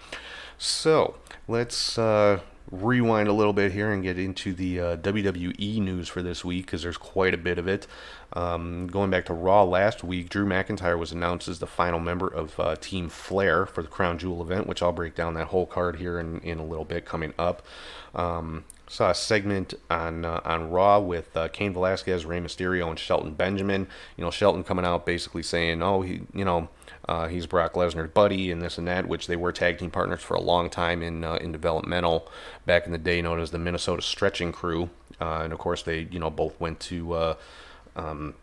[0.58, 1.16] So
[1.48, 1.98] let's
[2.72, 6.66] rewind a little bit here and get into the uh, WWE news for this week
[6.66, 7.88] because there's quite a bit of it.
[8.34, 12.28] Um, going back to Raw last week, Drew McIntyre was announced as the final member
[12.28, 15.66] of uh, Team Flair for the Crown Jewel event, which I'll break down that whole
[15.66, 17.64] card here in, in a little bit coming up.
[18.14, 23.00] Um, saw a segment on uh, on Raw with uh, Cain Velasquez, Rey Mysterio, and
[23.00, 23.88] Shelton Benjamin.
[24.18, 26.70] You know, Shelton coming out basically saying, "Oh, he, you know,
[27.10, 30.22] uh, he's Brock Lesnar's buddy and this and that," which they were tag team partners
[30.22, 32.30] for a long time in uh, in developmental
[32.68, 34.92] back in the day, known as the Minnesota Stretching Crew.
[35.20, 37.36] Uh, and of course, they you know both went to uh,
[37.96, 38.36] um,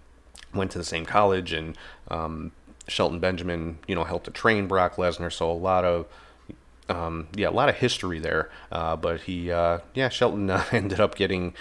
[0.52, 2.50] went to the same college, and um,
[2.88, 5.32] Shelton Benjamin, you know, helped to train Brock Lesnar.
[5.32, 6.06] So a lot of
[6.88, 8.50] um, yeah, a lot of history there.
[8.72, 11.54] Uh, but he, uh, yeah, Shelton ended up getting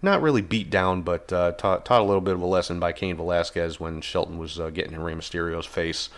[0.00, 3.16] not really beat down, but taught, taught a little bit of a lesson by Cain
[3.16, 6.08] Velasquez when Shelton was getting in Rey Mysterio's face.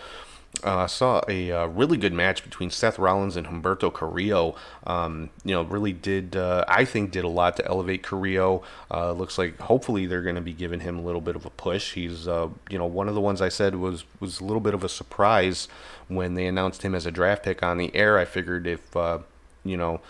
[0.64, 4.56] Uh, I saw a uh, really good match between Seth Rollins and Humberto Carrillo.
[4.86, 8.62] Um, you know, really did uh, I think did a lot to elevate Carrillo.
[8.90, 11.50] Uh, looks like hopefully they're going to be giving him a little bit of a
[11.50, 11.94] push.
[11.94, 14.74] He's uh, you know one of the ones I said was was a little bit
[14.74, 15.68] of a surprise
[16.08, 18.18] when they announced him as a draft pick on the air.
[18.18, 19.20] I figured if uh,
[19.64, 20.00] you know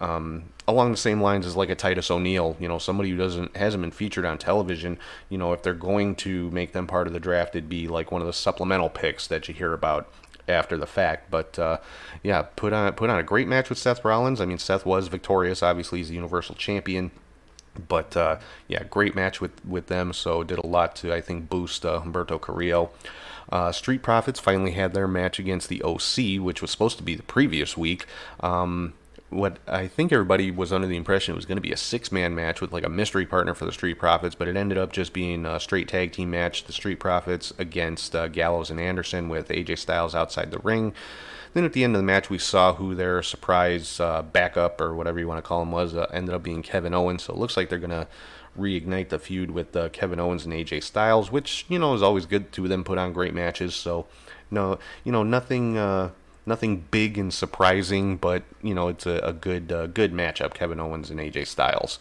[0.00, 3.56] um, along the same lines as like a Titus O'Neil, you know, somebody who doesn't
[3.56, 4.98] hasn't been featured on television.
[5.28, 8.10] You know, if they're going to make them part of the draft, it'd be like
[8.10, 10.10] one of the supplemental picks that you hear about
[10.48, 11.30] after the fact.
[11.30, 11.78] But uh,
[12.22, 14.40] yeah, put on put on a great match with Seth Rollins.
[14.40, 15.62] I mean, Seth was victorious.
[15.62, 17.10] Obviously, he's the Universal Champion.
[17.88, 20.12] But uh, yeah, great match with with them.
[20.12, 22.90] So did a lot to I think boost uh, Humberto Carrillo.
[23.50, 27.16] Uh, Street Profits finally had their match against the OC, which was supposed to be
[27.16, 28.06] the previous week.
[28.38, 28.94] Um,
[29.30, 32.10] what I think everybody was under the impression it was going to be a six
[32.10, 34.92] man match with like a mystery partner for the Street Profits, but it ended up
[34.92, 36.64] just being a straight tag team match.
[36.64, 40.92] The Street Profits against uh, Gallows and Anderson with AJ Styles outside the ring.
[41.54, 44.94] Then at the end of the match, we saw who their surprise uh, backup or
[44.94, 45.94] whatever you want to call him was.
[45.94, 47.24] Uh, ended up being Kevin Owens.
[47.24, 48.08] So it looks like they're going to
[48.58, 52.26] reignite the feud with uh, Kevin Owens and AJ Styles, which you know is always
[52.26, 52.46] good.
[52.56, 53.74] Of them put on great matches.
[53.74, 54.06] So
[54.50, 55.76] no, you know nothing.
[56.46, 60.54] Uh, nothing big and surprising, but you know it's a, a good uh, good matchup.
[60.54, 61.98] Kevin Owens and AJ Styles.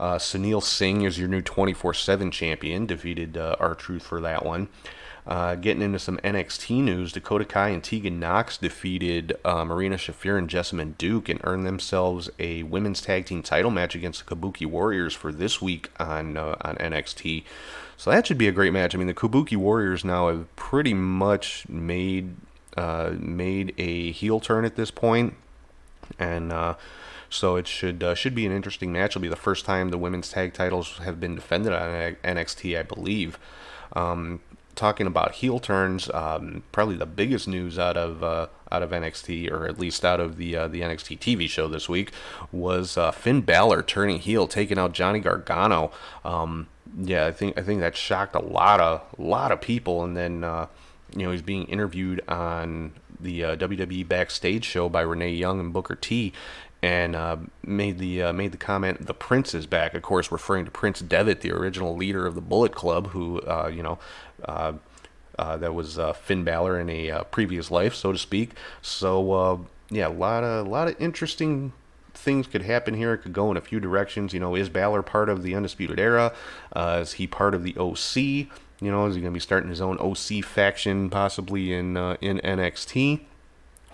[0.00, 2.86] Uh, Sunil Singh is your new 24/7 champion.
[2.86, 4.68] Defeated uh, R Truth for that one.
[5.24, 10.36] Uh, getting into some NXT news, Dakota Kai and Tegan Knox defeated uh, Marina Shafir
[10.36, 14.66] and Jessamine Duke and earned themselves a women's tag team title match against the Kabuki
[14.66, 17.44] Warriors for this week on uh, on NXT.
[17.96, 18.96] So that should be a great match.
[18.96, 22.34] I mean, the Kabuki Warriors now have pretty much made
[22.76, 25.34] uh, made a heel turn at this point,
[26.18, 26.74] and uh,
[27.28, 29.12] so it should uh, should be an interesting match.
[29.12, 32.82] It'll be the first time the women's tag titles have been defended on NXT, I
[32.82, 33.38] believe.
[33.94, 34.40] Um,
[34.74, 39.50] talking about heel turns, um, probably the biggest news out of uh, out of NXT,
[39.50, 42.12] or at least out of the uh, the NXT TV show this week,
[42.50, 45.90] was uh, Finn Balor turning heel, taking out Johnny Gargano.
[46.24, 50.16] Um, yeah, I think I think that shocked a lot of lot of people, and
[50.16, 50.66] then uh,
[51.14, 55.72] you know he's being interviewed on the uh, WWE backstage show by Renee Young and
[55.72, 56.32] Booker T,
[56.82, 60.64] and uh, made the uh, made the comment, "The Prince is back." Of course, referring
[60.64, 63.98] to Prince Devitt, the original leader of the Bullet Club, who uh, you know.
[64.44, 64.74] Uh,
[65.38, 68.50] uh, that was Finn Balor in a previous life, so to speak.
[68.82, 71.72] So yeah, a lot of a lot of interesting
[72.14, 73.14] things could happen here.
[73.14, 74.32] It could go in a few directions.
[74.32, 76.32] You know, is Balor part of the Undisputed Era?
[76.72, 78.48] Uh, is he part of the OC?
[78.82, 82.16] You know, is he going to be starting his own OC faction possibly in uh,
[82.20, 83.20] in NXT?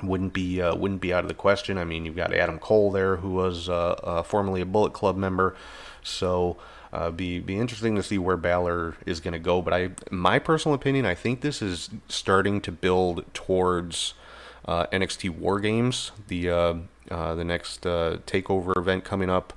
[0.03, 1.77] Wouldn't be uh, wouldn't be out of the question.
[1.77, 5.16] I mean, you've got Adam Cole there, who was uh, uh, formerly a Bullet Club
[5.16, 5.55] member.
[6.03, 6.57] So
[6.90, 9.61] Uh, be be interesting to see where Balor is going to go.
[9.61, 14.14] But I, my personal opinion, I think this is starting to build towards
[14.64, 16.74] uh, NXT War Games, the uh,
[17.35, 19.53] the next takeover event coming up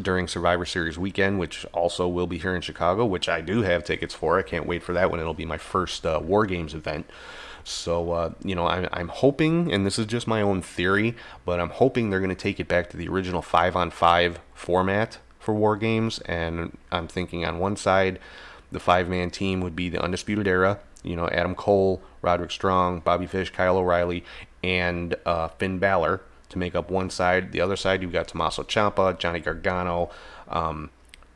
[0.00, 3.84] during Survivor Series weekend, which also will be here in Chicago, which I do have
[3.84, 4.38] tickets for.
[4.38, 5.20] I can't wait for that one.
[5.20, 7.08] It'll be my first uh, War Games event.
[7.64, 11.58] So, uh, you know, I'm, I'm hoping, and this is just my own theory, but
[11.58, 15.18] I'm hoping they're going to take it back to the original five on five format
[15.40, 16.20] for War Games.
[16.20, 18.20] And I'm thinking on one side,
[18.70, 23.00] the five man team would be the Undisputed Era, you know, Adam Cole, Roderick Strong,
[23.00, 24.24] Bobby Fish, Kyle O'Reilly,
[24.62, 26.20] and uh, Finn Balor
[26.56, 27.52] to make up one side.
[27.52, 30.10] The other side, you've got Tommaso Ciampa, Johnny Gargano,
[30.48, 30.90] um,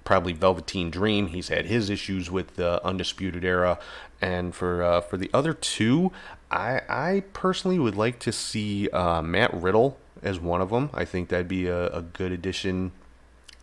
[0.05, 1.29] probably Velveteen Dream.
[1.29, 3.79] He's had his issues with the Undisputed Era,
[4.21, 6.11] and for uh, for the other two,
[6.51, 10.91] I I personally would like to see uh, Matt Riddle as one of them.
[10.93, 12.93] I think that'd be a, a good addition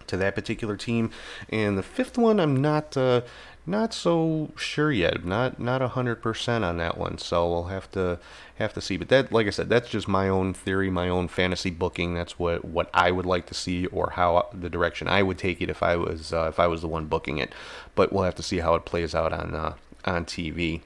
[0.07, 1.11] to that particular team.
[1.49, 3.21] And the fifth one, I'm not uh,
[3.67, 5.25] not so sure yet.
[5.25, 7.17] Not not hundred percent on that one.
[7.17, 8.17] So we'll have to
[8.55, 8.95] have to see.
[8.95, 12.15] But that, like I said, that's just my own theory, my own fantasy booking.
[12.15, 15.61] That's what what I would like to see, or how the direction I would take
[15.61, 17.53] it if I was uh, if I was the one booking it.
[17.93, 19.75] But we'll have to see how it plays out on uh,
[20.05, 20.81] on TV.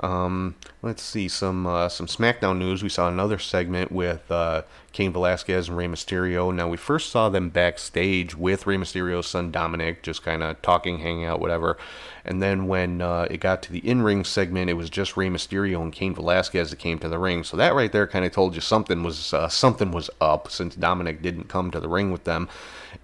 [0.00, 2.82] Um, let's see some uh, some SmackDown news.
[2.82, 4.62] We saw another segment with uh,
[4.92, 6.54] Cain Velasquez and Rey Mysterio.
[6.54, 10.98] Now we first saw them backstage with Rey Mysterio's son Dominic, just kind of talking,
[10.98, 11.78] hanging out, whatever.
[12.24, 15.82] And then when uh, it got to the in-ring segment, it was just Rey Mysterio
[15.82, 17.42] and Cain Velasquez that came to the ring.
[17.42, 20.76] So that right there kind of told you something was uh, something was up since
[20.76, 22.48] Dominic didn't come to the ring with them.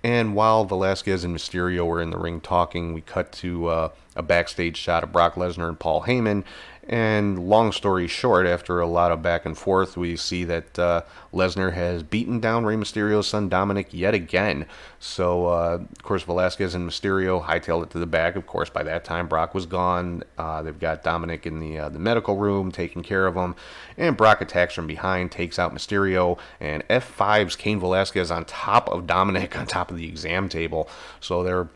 [0.05, 4.23] And while Velasquez and Mysterio were in the ring talking, we cut to uh, a
[4.23, 6.45] backstage shot of Brock Lesnar and Paul Heyman.
[6.89, 11.03] And long story short, after a lot of back and forth, we see that uh,
[11.35, 14.67] Lesnar has beaten down Rey Mysterio's son Dominic yet again.
[14.99, 18.37] So, uh, of course, Velasquez and Mysterio hightailed it to the back.
[18.37, 20.25] Of course, by that time, Brock was gone.
[20.37, 23.55] Uh, they've got Dominic in the uh, the medical room taking care of him,
[23.97, 29.07] and Brock attacks from behind, takes out Mysterio, and F5's Cain Velasquez on top of
[29.07, 30.89] Dominic on top of the exam table.
[31.21, 31.69] So they're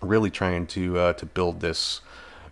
[0.00, 2.00] really trying to uh, to build this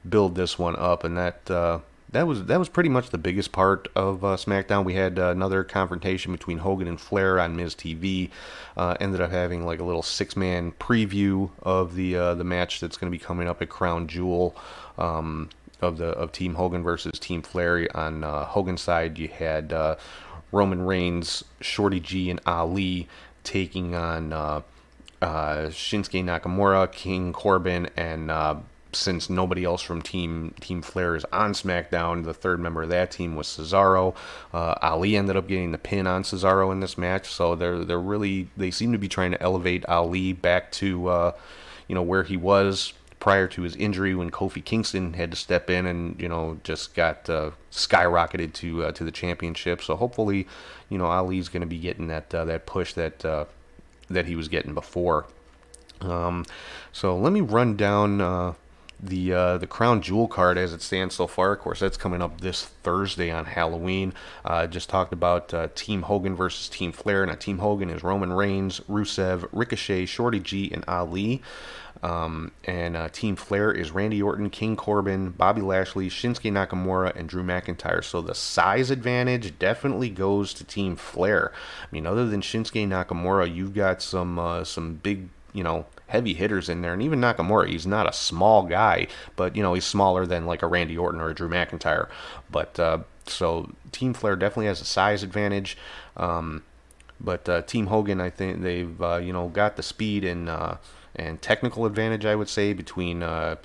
[0.08, 1.80] build this one up, and that uh,
[2.14, 4.84] that was that was pretty much the biggest part of uh, SmackDown.
[4.84, 8.30] We had uh, another confrontation between Hogan and Flair on Miz TV.
[8.76, 12.80] Uh, ended up having like a little six man preview of the uh, the match
[12.80, 14.56] that's going to be coming up at Crown Jewel.
[14.96, 15.50] Um,
[15.80, 19.96] of the of Team Hogan versus Team Flair on uh, Hogan's side, you had uh,
[20.52, 23.08] Roman Reigns, Shorty G, and Ali
[23.42, 24.30] taking on
[25.20, 28.30] Shinsuke Nakamura, King Corbin, and
[28.94, 33.10] since nobody else from Team Team Flair is on SmackDown, the third member of that
[33.10, 34.14] team was Cesaro.
[34.52, 38.00] Uh, Ali ended up getting the pin on Cesaro in this match, so they're they're
[38.00, 41.32] really they seem to be trying to elevate Ali back to uh,
[41.88, 42.92] you know where he was
[43.24, 46.94] prior to his injury when Kofi Kingston had to step in and you know just
[46.94, 49.82] got uh, skyrocketed to uh, to the championship.
[49.82, 50.46] So hopefully,
[50.88, 53.46] you know Ali's going to be getting that uh, that push that uh,
[54.10, 55.26] that he was getting before.
[56.00, 56.44] Um,
[56.92, 58.54] so let me run down uh,
[59.04, 61.52] the uh, the crown jewel card as it stands so far.
[61.52, 64.12] Of course, that's coming up this Thursday on Halloween.
[64.44, 67.24] Uh, just talked about uh, Team Hogan versus Team Flair.
[67.26, 71.42] Now, Team Hogan is Roman Reigns, Rusev, Ricochet, Shorty G, and Ali.
[72.02, 77.28] Um, and uh, Team Flair is Randy Orton, King Corbin, Bobby Lashley, Shinsuke Nakamura, and
[77.28, 78.04] Drew McIntyre.
[78.04, 81.50] So the size advantage definitely goes to Team Flair.
[81.82, 86.32] I mean, other than Shinsuke Nakamura, you've got some uh, some big, you know, heavy
[86.32, 89.84] hitters in there, and even Nakamura, he's not a small guy, but you know he's
[89.84, 92.08] smaller than like a Randy Orton or a Drew McIntyre.
[92.52, 95.76] But uh, so Team Flair definitely has a size advantage.
[96.16, 96.62] Um,
[97.20, 100.76] but uh, Team Hogan, I think they've uh, you know got the speed and uh,
[101.16, 103.56] and technical advantage, I would say, between uh,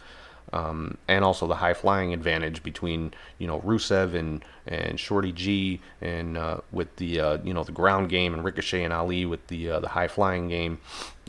[0.52, 5.80] um, and also the high flying advantage between you know Rusev and and Shorty G
[6.02, 9.46] and uh, with the uh, you know the ground game and Ricochet and Ali with
[9.48, 10.80] the uh, the high flying game.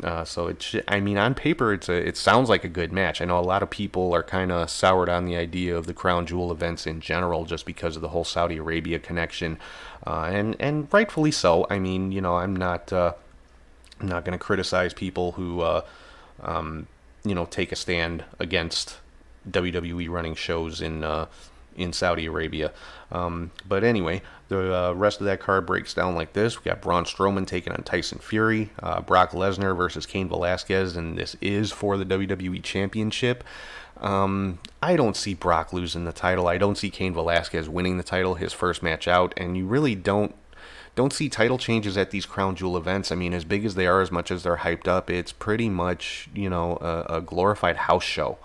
[0.02, 3.20] Uh, so it's I mean on paper it's a it sounds like a good match.
[3.20, 5.94] I know a lot of people are kind of soured on the idea of the
[5.94, 9.58] crown jewel events in general just because of the whole Saudi Arabia connection,
[10.06, 11.66] uh, and and rightfully so.
[11.68, 13.12] I mean you know I'm not uh,
[14.00, 15.62] I'm not going to criticize people who
[16.42, 16.86] um,
[17.22, 18.96] you know take a stand against
[19.48, 21.26] WWE running shows in uh,
[21.76, 22.72] in Saudi Arabia.
[23.12, 26.82] Um, but anyway, the uh, rest of that card breaks down like this: we got
[26.82, 31.72] Braun Strowman taking on Tyson Fury, uh, Brock Lesnar versus Cain Velasquez, and this is
[31.72, 33.44] for the WWE Championship.
[33.98, 36.48] Um, I don't see Brock losing the title.
[36.48, 39.94] I don't see Cain Velasquez winning the title his first match out, and you really
[39.94, 40.34] don't
[40.96, 43.12] don't see title changes at these crown jewel events.
[43.12, 45.68] I mean, as big as they are, as much as they're hyped up, it's pretty
[45.68, 48.38] much you know a, a glorified house show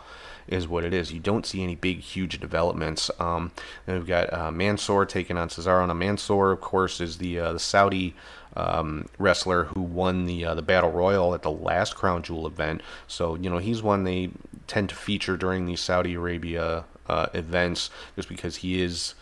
[0.48, 1.12] is what it is.
[1.12, 3.10] You don't see any big, huge developments.
[3.20, 3.52] Um,
[3.86, 5.88] then we've got uh, Mansoor taking on Cesaro.
[5.88, 8.16] Now, Mansoor, of course, is the uh, the Saudi
[8.56, 12.82] um, wrestler who won the uh, the Battle Royal at the last Crown Jewel event.
[13.08, 14.30] So you know he's one they
[14.68, 19.16] tend to feature during these Saudi Arabia uh, events just because he is.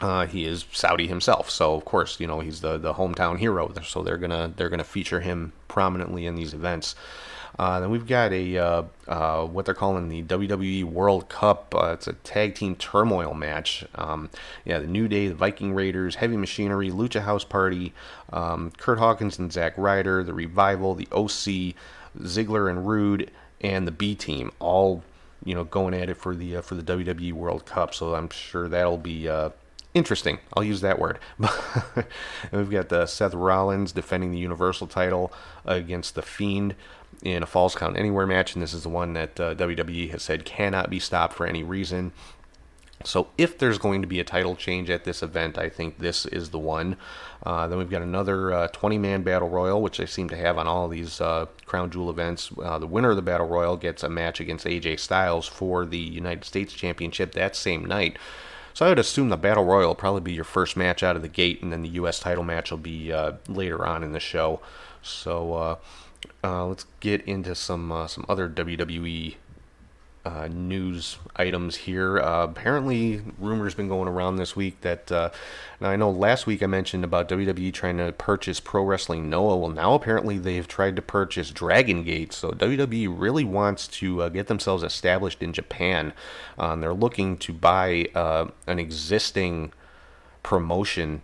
[0.00, 3.72] Uh, he is Saudi himself, so of course you know he's the, the hometown hero.
[3.82, 6.94] So they're gonna they're gonna feature him prominently in these events.
[7.58, 11.74] Uh, then we've got a uh, uh, what they're calling the WWE World Cup.
[11.76, 13.84] Uh, it's a tag team turmoil match.
[13.96, 14.30] Um,
[14.64, 17.92] yeah, the New Day, the Viking Raiders, Heavy Machinery, Lucha House Party,
[18.32, 21.74] um, Kurt Hawkins and Zack Ryder, the Revival, the OC,
[22.20, 23.30] Ziggler and Roode,
[23.60, 25.02] and the B Team, all
[25.44, 27.92] you know going at it for the uh, for the WWE World Cup.
[27.92, 29.50] So I'm sure that'll be uh,
[29.94, 30.38] interesting.
[30.54, 31.18] I'll use that word.
[32.52, 35.32] we've got uh, Seth Rollins defending the Universal title
[35.64, 36.74] against the Fiend
[37.22, 40.22] in a Falls Count Anywhere match, and this is the one that uh, WWE has
[40.22, 42.12] said cannot be stopped for any reason.
[43.04, 46.26] So if there's going to be a title change at this event, I think this
[46.26, 46.96] is the one.
[47.44, 50.66] Uh, then we've got another uh, 20-man battle royal, which they seem to have on
[50.66, 52.50] all these uh, Crown Jewel events.
[52.60, 55.98] Uh, the winner of the battle royal gets a match against AJ Styles for the
[55.98, 58.16] United States Championship that same night.
[58.78, 61.22] So I would assume the battle royal will probably be your first match out of
[61.22, 62.20] the gate, and then the U.S.
[62.20, 64.60] title match will be uh, later on in the show.
[65.02, 65.76] So uh,
[66.44, 69.34] uh, let's get into some uh, some other WWE
[70.28, 72.18] uh, news items here.
[72.18, 75.30] Uh, apparently, rumors been going around this week that uh,
[75.80, 79.56] now I know last week I mentioned about WWE trying to purchase Pro Wrestling Noah.
[79.56, 82.32] Well, now apparently they've tried to purchase Dragon Gate.
[82.34, 86.12] So WWE really wants to uh, get themselves established in Japan.
[86.58, 89.72] Um, they're looking to buy uh, an existing
[90.42, 91.22] promotion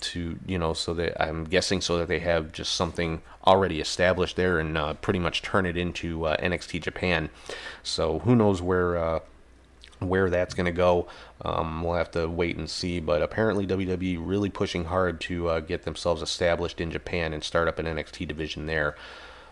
[0.00, 4.36] to you know so that I'm guessing so that they have just something already established
[4.36, 7.30] there and uh, pretty much turn it into uh, NXT Japan.
[7.82, 9.20] So who knows where uh,
[9.98, 11.08] where that's going to go?
[11.42, 13.00] Um, we'll have to wait and see.
[13.00, 17.68] But apparently WWE really pushing hard to uh, get themselves established in Japan and start
[17.68, 18.96] up an NXT division there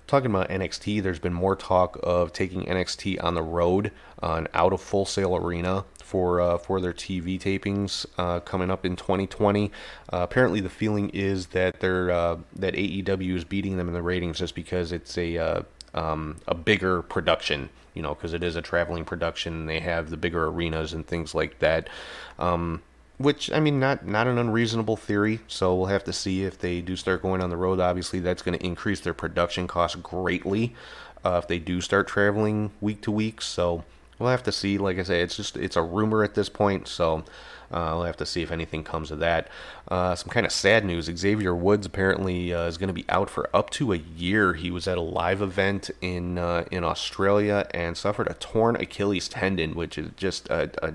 [0.09, 4.49] talking about NXT, there's been more talk of taking NXT on the road, uh, an
[4.55, 8.97] out of Full Sail Arena for uh, for their TV tapings uh, coming up in
[8.97, 9.71] 2020.
[10.11, 14.03] Uh, apparently, the feeling is that they're uh, that AEW is beating them in the
[14.03, 18.57] ratings just because it's a uh, um, a bigger production, you know, because it is
[18.57, 19.67] a traveling production.
[19.67, 21.91] They have the bigger arenas and things like that.
[22.39, 22.83] Um,
[23.19, 25.41] which I mean, not not an unreasonable theory.
[25.47, 27.81] So we'll have to see if they do start going on the road.
[27.81, 30.75] Obviously, that's going to increase their production costs greatly
[31.23, 33.43] uh, if they do start traveling week to week.
[33.43, 33.85] So
[34.19, 34.79] we'll have to see.
[34.79, 36.89] Like I say, it's just it's a rumor at this point.
[36.89, 37.25] So
[37.71, 39.49] uh, we'll have to see if anything comes of that.
[39.89, 43.31] Uh, some kind of sad news: Xavier Woods apparently uh, is going to be out
[43.31, 44.55] for up to a year.
[44.55, 49.29] He was at a live event in uh, in Australia and suffered a torn Achilles
[49.29, 50.95] tendon, which is just a, a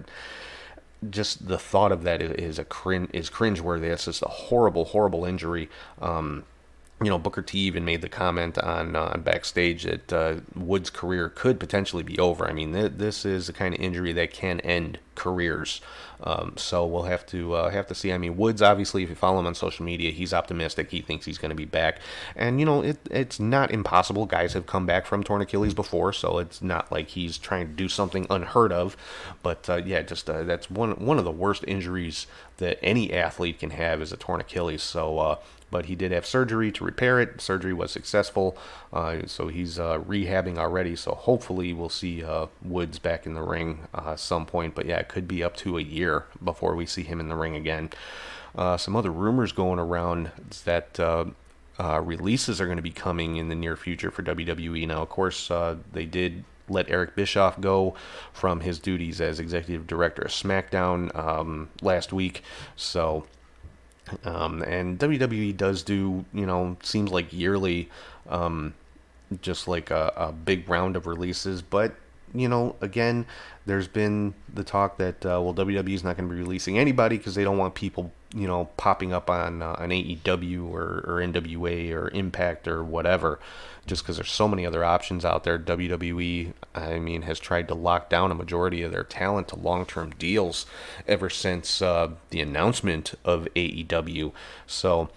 [1.10, 3.84] just the thought of that is a cringe is cringeworthy.
[3.84, 5.70] It's just a horrible, horrible injury.
[6.02, 6.46] Um,
[7.04, 11.30] you know, Booker T even made the comment on uh, backstage that uh, Woods' career
[11.30, 12.48] could potentially be over.
[12.48, 15.82] I mean, th- this is the kind of injury that can end careers.
[16.24, 18.14] Um, so we'll have to uh, have to see.
[18.14, 20.90] I mean, Woods obviously, if you follow him on social media, he's optimistic.
[20.92, 22.00] He thinks he's going to be back,
[22.36, 24.26] and you know, it, it's not impossible.
[24.26, 27.74] Guys have come back from torn Achilles before, so it's not like he's trying to
[27.74, 28.96] do something unheard of.
[29.44, 32.26] But uh, yeah, just uh, that's one one of the worst injuries
[32.58, 34.82] that any athlete can have is a torn Achilles.
[34.82, 35.36] So uh,
[35.74, 37.42] but he did have surgery to repair it.
[37.42, 38.56] Surgery was successful,
[38.94, 40.96] uh, so he's uh, rehabbing already.
[40.96, 44.76] So hopefully we'll see uh, Woods back in the ring uh, some point.
[44.76, 46.13] But yeah, it could be up to a year
[46.44, 47.90] before we see him in the ring again.
[48.56, 50.32] Uh, some other rumors going around
[50.66, 51.00] that.
[51.00, 51.26] Uh,
[52.04, 54.88] releases are going to be coming in the near future for WWE.
[54.88, 55.52] Now, of course,
[55.92, 57.96] they did let Eric Bischoff go
[58.32, 62.44] from his duties as executive director of SmackDown um, last week.
[62.76, 63.26] So
[64.26, 67.90] um, and WWE does do, you know, seems like yearly,
[68.30, 68.74] um,
[69.42, 71.62] just like a, a, big round of releases.
[71.62, 71.96] But,
[72.34, 73.26] you know, again,
[73.66, 77.18] there's been the talk that, uh, well, WWE is not going to be releasing anybody
[77.18, 81.22] because they don't want people, you know, popping up on uh, an AEW or, or
[81.22, 83.40] NWA or Impact or whatever
[83.86, 85.60] just because there's so many other options out there.
[85.60, 89.86] WWE, I mean, has tried to lock down a majority of their talent to long
[89.86, 90.66] term deals
[91.08, 94.32] ever since uh, the announcement of AEW.
[94.66, 95.10] So,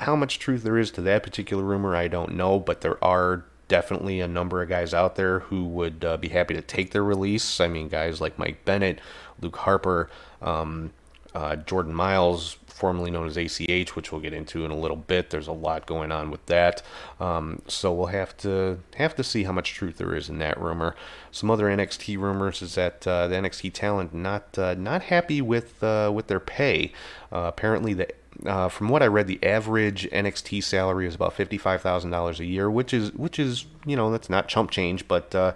[0.00, 3.44] how much truth there is to that particular rumor, I don't know, but there are
[3.68, 7.04] definitely a number of guys out there who would uh, be happy to take their
[7.04, 7.60] release.
[7.60, 9.00] I mean, guys like Mike Bennett,
[9.40, 10.10] Luke Harper,
[10.40, 10.92] um,
[11.34, 15.30] uh, Jordan Miles, formerly known as ACH, which we'll get into in a little bit.
[15.30, 16.82] There's a lot going on with that,
[17.20, 20.60] um, so we'll have to have to see how much truth there is in that
[20.60, 20.94] rumor.
[21.30, 25.82] Some other NXT rumors is that uh, the NXT talent not uh, not happy with
[25.82, 26.92] uh, with their pay.
[27.32, 28.08] Uh, apparently, the
[28.44, 32.44] uh, from what I read, the average NXT salary is about fifty-five thousand dollars a
[32.44, 35.54] year, which is which is you know that's not chump change, but uh,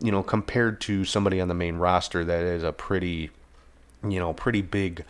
[0.00, 3.30] you know compared to somebody on the main roster, that is a pretty
[4.02, 5.04] you know pretty big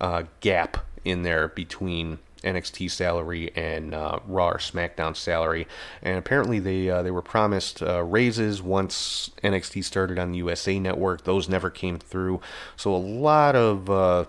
[0.00, 5.66] uh, gap in there between NXT salary and uh, Raw or SmackDown salary,
[6.02, 10.78] and apparently they uh, they were promised uh, raises once NXT started on the USA
[10.78, 11.24] Network.
[11.24, 12.40] Those never came through,
[12.76, 14.28] so a lot of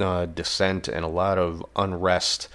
[0.00, 2.48] uh, dissent and a lot of unrest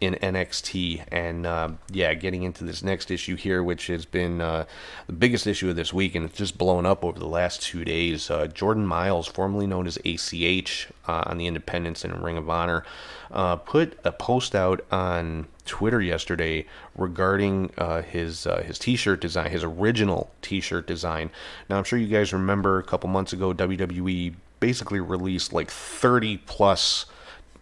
[0.00, 1.04] in NXT.
[1.12, 4.64] And uh, yeah, getting into this next issue here, which has been uh,
[5.06, 7.84] the biggest issue of this week, and it's just blown up over the last two
[7.84, 8.30] days.
[8.30, 12.84] Uh, Jordan Miles, formerly known as ACH uh, on the independents and Ring of Honor,
[13.30, 16.66] uh, put a post out on Twitter yesterday
[16.96, 21.30] regarding uh, his uh, his T-shirt design, his original T-shirt design.
[21.68, 26.38] Now, I'm sure you guys remember a couple months ago, WWE basically released like 30
[26.38, 27.06] plus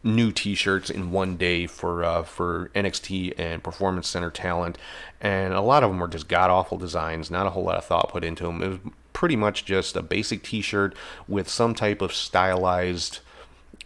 [0.05, 4.79] new T-shirts in one day for uh, for NXT and Performance Center talent,
[5.21, 7.31] and a lot of them were just god awful designs.
[7.31, 8.63] Not a whole lot of thought put into them.
[8.63, 8.79] It was
[9.13, 10.95] pretty much just a basic T-shirt
[11.27, 13.21] with some type of stylized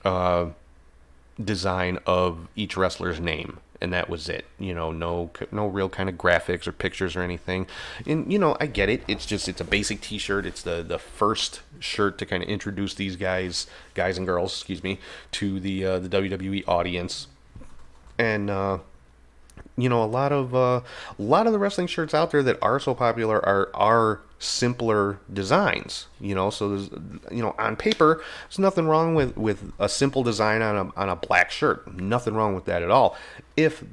[0.04, 0.46] uh,
[1.42, 6.08] design of each wrestler's name and that was it you know no no real kind
[6.08, 7.66] of graphics or pictures or anything.
[8.06, 9.02] And you know i get it.
[9.08, 10.46] It's just it's a basic t-shirt.
[10.46, 14.82] It's the the first shirt to kind of introduce these guys guys and girls excuse
[14.82, 14.98] me
[15.32, 17.26] to the uh, the wwe audience.
[18.18, 18.78] And uh
[19.76, 20.80] you know a lot of uh,
[21.18, 25.18] a lot of the wrestling shirts out there that are so popular are are simpler
[25.32, 26.50] designs you know?
[26.50, 26.90] So there's
[27.30, 31.08] you know on paper there's nothing wrong with with a simple design on a on
[31.08, 31.92] a black shirt.
[31.94, 33.16] Nothing wrong with that at all.
[33.56, 33.84] If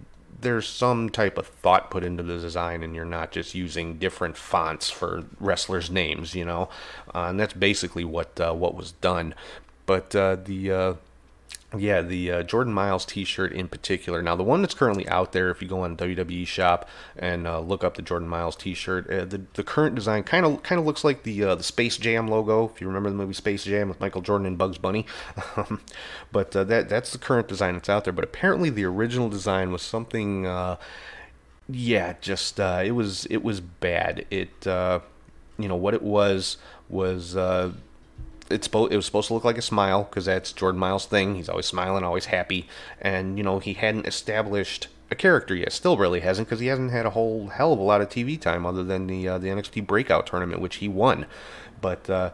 [0.41, 4.37] there's some type of thought put into the design and you're not just using different
[4.37, 6.69] fonts for wrestlers names you know?
[7.13, 9.33] Uh, and that's basically what uh, what was done.
[9.85, 10.93] But uh, the uh,
[11.77, 14.23] yeah, the uh, Jordan Miles T-shirt in particular.
[14.23, 17.59] Now, the one that's currently out there, if you go on WWE Shop and uh,
[17.59, 20.85] look up the Jordan Miles T-shirt, uh, the the current design kind of kind of
[20.85, 22.67] looks like the uh, the Space Jam logo.
[22.67, 25.05] If you remember the movie Space Jam with Michael Jordan and Bugs Bunny,
[26.31, 28.13] but uh, that that's the current design that's out there.
[28.13, 30.47] But apparently, the original design was something.
[30.47, 30.77] Uh,
[31.71, 34.25] yeah, just it was it was bad.
[34.31, 36.57] It you know what it was
[36.89, 37.35] was
[38.49, 41.35] it's it was supposed to look like a smile because that's Jordan Miles' thing.
[41.35, 42.67] He's always smiling, always happy,
[43.01, 45.71] and you know he hadn't established a character yet.
[45.71, 48.39] Still, really hasn't because he hasn't had a whole hell of a lot of TV
[48.39, 51.25] time other than the uh, the NXT Breakout tournament, which he won.
[51.81, 52.31] But uh,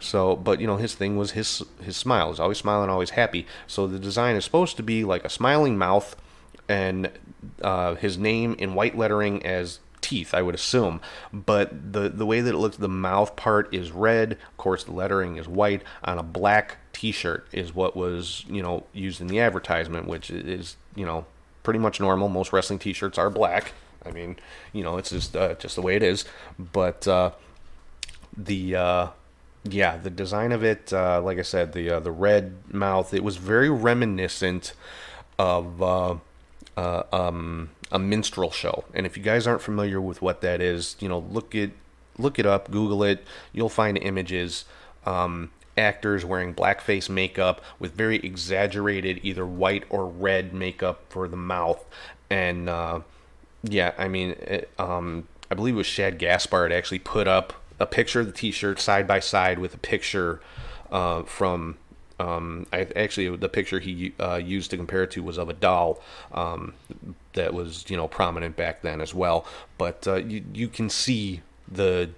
[0.00, 2.30] so, but you know his thing was his his smile.
[2.30, 3.46] He's always smiling, always happy.
[3.66, 6.16] So the design is supposed to be like a smiling mouth,
[6.68, 7.10] and
[7.62, 11.00] uh, his name in white lettering as teeth, I would assume.
[11.32, 14.32] But the the way that it looks, the mouth part is red.
[14.32, 18.84] Of course, the lettering is white on a black T-shirt is what was you know
[18.92, 21.24] used in the advertisement, which is you know
[21.62, 22.28] pretty much normal.
[22.28, 23.72] Most wrestling T-shirts are black.
[24.04, 24.36] I mean,
[24.74, 26.26] you know, it's just uh, just the way it is.
[26.58, 27.30] But uh,
[28.36, 29.06] the uh,
[29.64, 33.24] yeah, the design of it, uh, like I said, the uh, the red mouth, it
[33.24, 34.74] was very reminiscent
[35.38, 36.16] of uh,
[36.76, 38.84] um, a minstrel show.
[38.92, 41.70] And if you guys aren't familiar with what that is, you know, look it
[42.18, 43.24] look it up, Google it.
[43.52, 44.64] You'll find images.
[45.06, 51.36] Um, actors wearing blackface makeup with very exaggerated either white or red makeup for the
[51.36, 51.84] mouth
[52.30, 53.00] and uh,
[53.64, 57.86] yeah i mean it, um, i believe it was shad gaspard actually put up a
[57.86, 60.40] picture of the t-shirt side by side with a picture
[60.92, 61.76] uh, from
[62.20, 65.52] um, I actually the picture he uh, used to compare it to was of a
[65.52, 66.74] doll um,
[67.34, 69.46] that was you know prominent back then as well.
[69.78, 72.10] But uh, you you can see the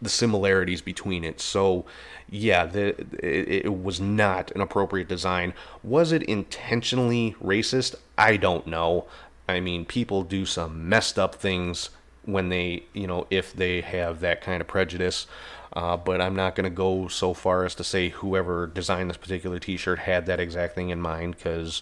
[0.00, 1.40] the similarities between it.
[1.40, 1.84] So
[2.28, 2.88] yeah, the
[3.24, 5.54] it, it was not an appropriate design.
[5.82, 7.94] Was it intentionally racist?
[8.18, 9.06] I don't know.
[9.48, 11.90] I mean, people do some messed up things
[12.24, 15.26] when they you know if they have that kind of prejudice.
[15.74, 19.16] Uh, but I'm not going to go so far as to say whoever designed this
[19.16, 21.80] particular T-shirt had that exact thing in mind because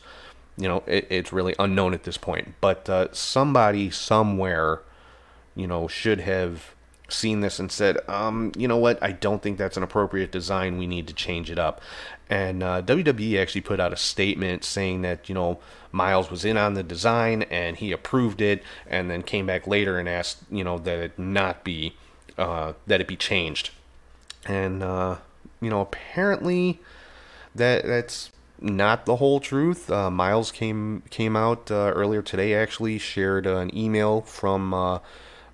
[0.61, 2.55] you know it, it's really unknown at this point.
[2.61, 4.83] But uh, somebody somewhere,
[5.55, 6.75] you know, should have
[7.09, 10.79] seen this and said, um, you know what, I don't think that's an appropriate design.
[10.79, 11.81] We need to change it up.
[12.29, 15.59] And uh, WWE actually put out a statement saying that you know
[15.91, 19.99] Miles was in on the design and he approved it, and then came back later
[19.99, 21.97] and asked you know that it not be
[22.39, 23.71] uh, that it be changed
[24.47, 25.17] and uh,
[25.61, 26.81] you know apparently
[27.55, 28.31] that that's
[28.61, 29.91] not the whole truth.
[29.91, 32.55] Uh, Miles came came out uh, earlier today.
[32.55, 34.99] Actually, shared an email from uh,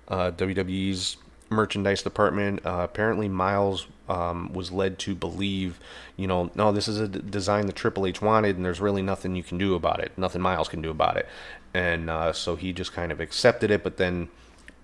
[0.07, 1.17] uh, WWE's
[1.49, 2.65] merchandise department.
[2.65, 5.79] Uh, apparently, Miles um, was led to believe,
[6.15, 9.01] you know, no, this is a d- design that Triple H wanted, and there's really
[9.01, 10.11] nothing you can do about it.
[10.17, 11.27] Nothing Miles can do about it.
[11.73, 14.29] And uh, so he just kind of accepted it, but then,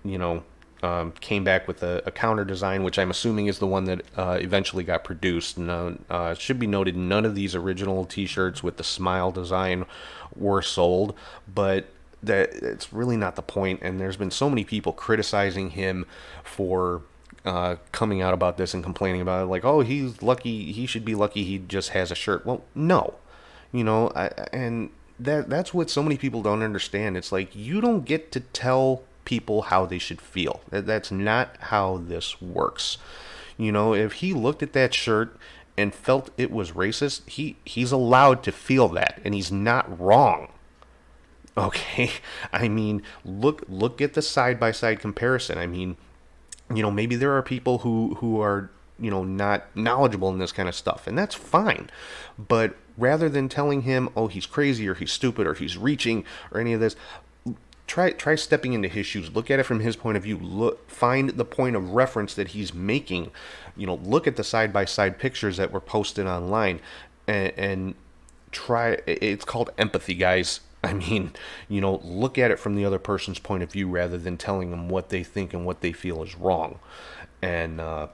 [0.04, 0.44] you know,
[0.84, 4.02] um, came back with a, a counter design, which I'm assuming is the one that
[4.16, 5.56] uh, eventually got produced.
[5.56, 9.86] No, uh, should be noted, none of these original T-shirts with the smile design
[10.36, 11.14] were sold,
[11.52, 11.86] but
[12.22, 13.80] that it's really not the point.
[13.82, 16.04] And there's been so many people criticizing him
[16.42, 17.00] for
[17.46, 21.04] uh, coming out about this and complaining about it, like, oh, he's lucky, he should
[21.04, 22.44] be lucky, he just has a shirt.
[22.44, 23.14] Well, no,
[23.72, 27.16] you know, I, and that that's what so many people don't understand.
[27.16, 30.60] It's like you don't get to tell people how they should feel.
[30.70, 32.98] That, that's not how this works.
[33.56, 35.36] You know, if he looked at that shirt
[35.76, 40.48] and felt it was racist, he he's allowed to feel that, and he's not wrong.
[41.56, 42.10] Okay,
[42.52, 45.56] I mean, look look at the side by side comparison.
[45.56, 45.96] I mean,
[46.74, 50.50] you know, maybe there are people who who are you know not knowledgeable in this
[50.50, 51.90] kind of stuff, and that's fine.
[52.36, 56.60] But rather than telling him, oh, he's crazy or he's stupid or he's reaching or
[56.60, 56.96] any of this,
[57.86, 59.34] try try stepping into his shoes.
[59.34, 60.38] Look at it from his point of view.
[60.38, 63.30] Look find the point of reference that he's making.
[63.76, 66.80] You know look at the side by side pictures that were posted online
[67.26, 67.94] and, and
[68.52, 70.60] try it's called empathy guys.
[70.84, 71.32] I mean
[71.68, 74.70] you know look at it from the other person's point of view rather than telling
[74.70, 76.78] them what they think and what they feel is wrong.
[77.42, 78.08] And uh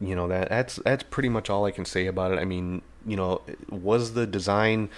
[0.00, 2.38] you know that that's that's pretty much all i can say about it.
[2.38, 4.88] I mean you know was the design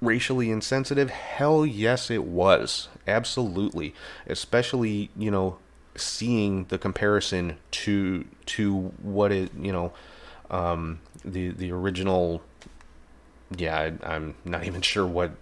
[0.00, 1.10] racially insensitive?
[1.10, 2.88] Hell yes, it was.
[3.06, 3.94] Absolutely.
[4.26, 5.58] Especially, you know,
[5.96, 9.92] seeing the comparison to to what it, you know,
[10.50, 12.42] um, the the original.
[13.56, 15.32] Yeah, I, I'm not even sure what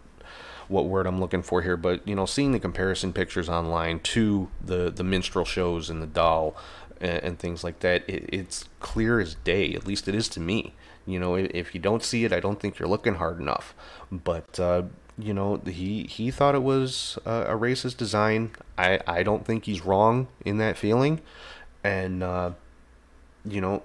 [0.69, 4.49] what word I'm looking for here, but you know, seeing the comparison pictures online to
[4.65, 6.57] the the minstrel shows and the doll
[7.01, 9.75] and, and things like that, it, it's clear as day.
[9.75, 10.75] At least it is to me.
[11.07, 13.75] You know, if, you don't see it, I don't think you're looking hard enough.
[14.11, 14.85] But uh,
[15.19, 18.53] you know, he he thought it was a, a racist design.
[18.79, 21.21] I I don't think he's wrong in that feeling,
[21.83, 22.53] and uh,
[23.45, 23.83] you know,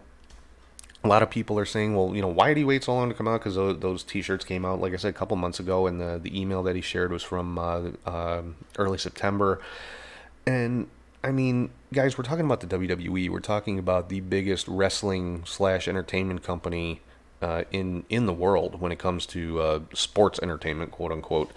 [1.04, 3.10] a lot of people are saying, well, you know, why did he wait so long
[3.10, 3.42] to come out?
[3.42, 6.20] Because those, those T-shirts came out, like I said, a couple months ago, and the
[6.22, 8.44] the email that he shared was from uh, uh,
[8.78, 9.62] early September,
[10.48, 10.88] and
[11.24, 13.30] I mean, guys, we're talking about the WWE.
[13.30, 17.02] We're talking about the biggest wrestling slash entertainment company
[17.42, 21.52] uh, in in the world when it comes to uh, sports entertainment, quote unquote,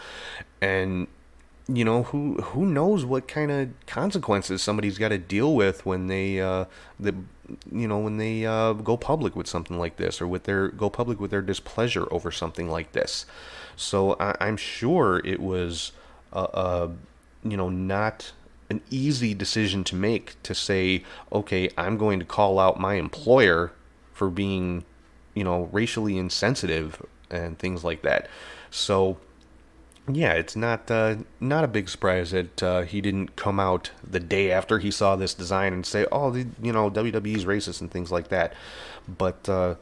[0.60, 1.06] and
[1.68, 6.06] you know who who knows what kind of consequences somebody's got to deal with when
[6.06, 6.64] they uh,
[6.98, 7.14] the
[7.70, 10.90] you know when they uh, go public with something like this or with their go
[10.90, 13.26] public with their displeasure over something like this.
[13.76, 15.92] So I, I'm sure it was
[16.32, 16.88] uh, uh,
[17.44, 18.32] you know not
[18.70, 23.72] an easy decision to make to say okay I'm going to call out my employer
[24.12, 24.84] for being
[25.34, 28.28] you know, racially insensitive and things like that.
[28.70, 29.18] So,
[30.10, 34.20] yeah, it's not uh, not a big surprise that uh, he didn't come out the
[34.20, 37.90] day after he saw this design and say, "Oh, the, you know, WWE's racist" and
[37.90, 38.52] things like that.
[39.06, 39.76] But uh,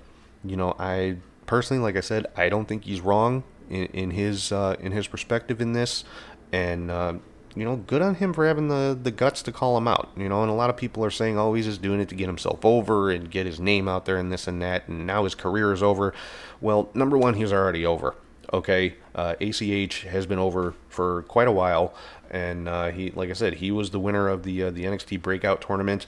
[0.44, 4.53] you know, I personally, like I said, I don't think he's wrong in, in his
[4.53, 6.05] uh, in his perspective in this,
[6.53, 7.14] and uh,
[7.55, 10.11] you know, good on him for having the, the guts to call him out.
[10.16, 12.14] You know, and a lot of people are saying, oh, he's just doing it to
[12.14, 15.24] get himself over and get his name out there and this and that, and now
[15.24, 16.14] his career is over.
[16.61, 18.14] Well, number one, he's already over.
[18.53, 21.94] Okay, uh, ACH has been over for quite a while,
[22.30, 25.22] and uh, he, like I said, he was the winner of the uh, the NXT
[25.22, 26.07] Breakout tournament.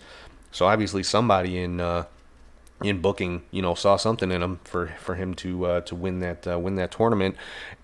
[0.50, 2.06] So obviously, somebody in uh,
[2.84, 6.20] in booking, you know, saw something in him for for him to uh, to win
[6.20, 7.36] that uh, win that tournament,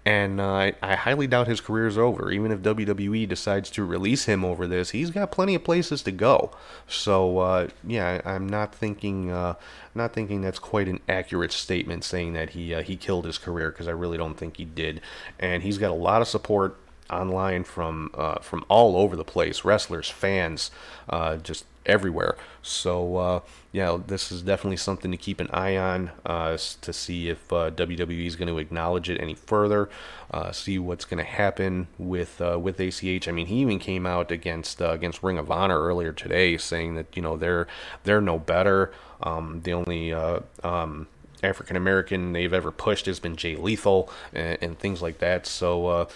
[0.04, 2.30] and uh, I, I highly doubt his career is over.
[2.30, 6.12] Even if WWE decides to release him over this, he's got plenty of places to
[6.12, 6.50] go.
[6.86, 9.54] So uh, yeah, I'm not thinking uh,
[9.94, 13.70] not thinking that's quite an accurate statement saying that he uh, he killed his career
[13.70, 15.00] because I really don't think he did,
[15.38, 16.76] and he's got a lot of support
[17.10, 20.70] online from uh, from all over the place, wrestlers, fans,
[21.08, 22.36] uh, just everywhere.
[22.62, 23.40] So uh,
[23.72, 27.70] yeah, this is definitely something to keep an eye on uh, to see if uh,
[27.70, 29.88] WWE is going to acknowledge it any further.
[30.30, 33.28] Uh, see what's going to happen with with ACH.
[33.28, 37.16] I mean, he even came out against against Ring of Honor earlier today, saying that
[37.16, 37.66] you know they're
[38.04, 38.92] they're no better.
[39.20, 41.08] Um, the only um,
[41.42, 45.46] African American they've ever pushed has been Jay Lethal and, and things like that.
[45.46, 46.06] So, uh,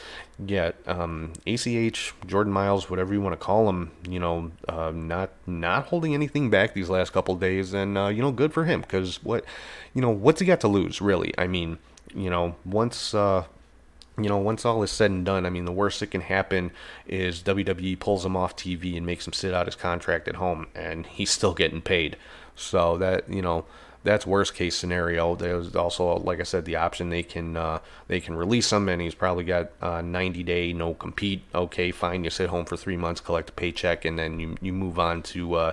[0.45, 5.31] yeah, um, ACH, Jordan Miles, whatever you want to call him, you know, uh, not
[5.47, 8.81] not holding anything back these last couple days, and uh, you know, good for him
[8.81, 9.45] because what,
[9.95, 11.33] you know, what's he got to lose really?
[11.39, 11.79] I mean,
[12.15, 13.45] you know, once uh,
[14.19, 16.71] you know, once all is said and done, I mean, the worst that can happen
[17.07, 20.67] is WWE pulls him off TV and makes him sit out his contract at home,
[20.75, 22.17] and he's still getting paid.
[22.55, 23.65] So that you know,
[24.05, 25.37] that's worst case scenario.
[25.37, 27.79] There's also, like I said, the option they can uh,
[28.09, 31.43] they can release him, and he's probably got uh, 90 day no compete.
[31.55, 34.73] Okay, fine, you sit home for three months, collect a paycheck, and then you you
[34.73, 35.73] move on to uh,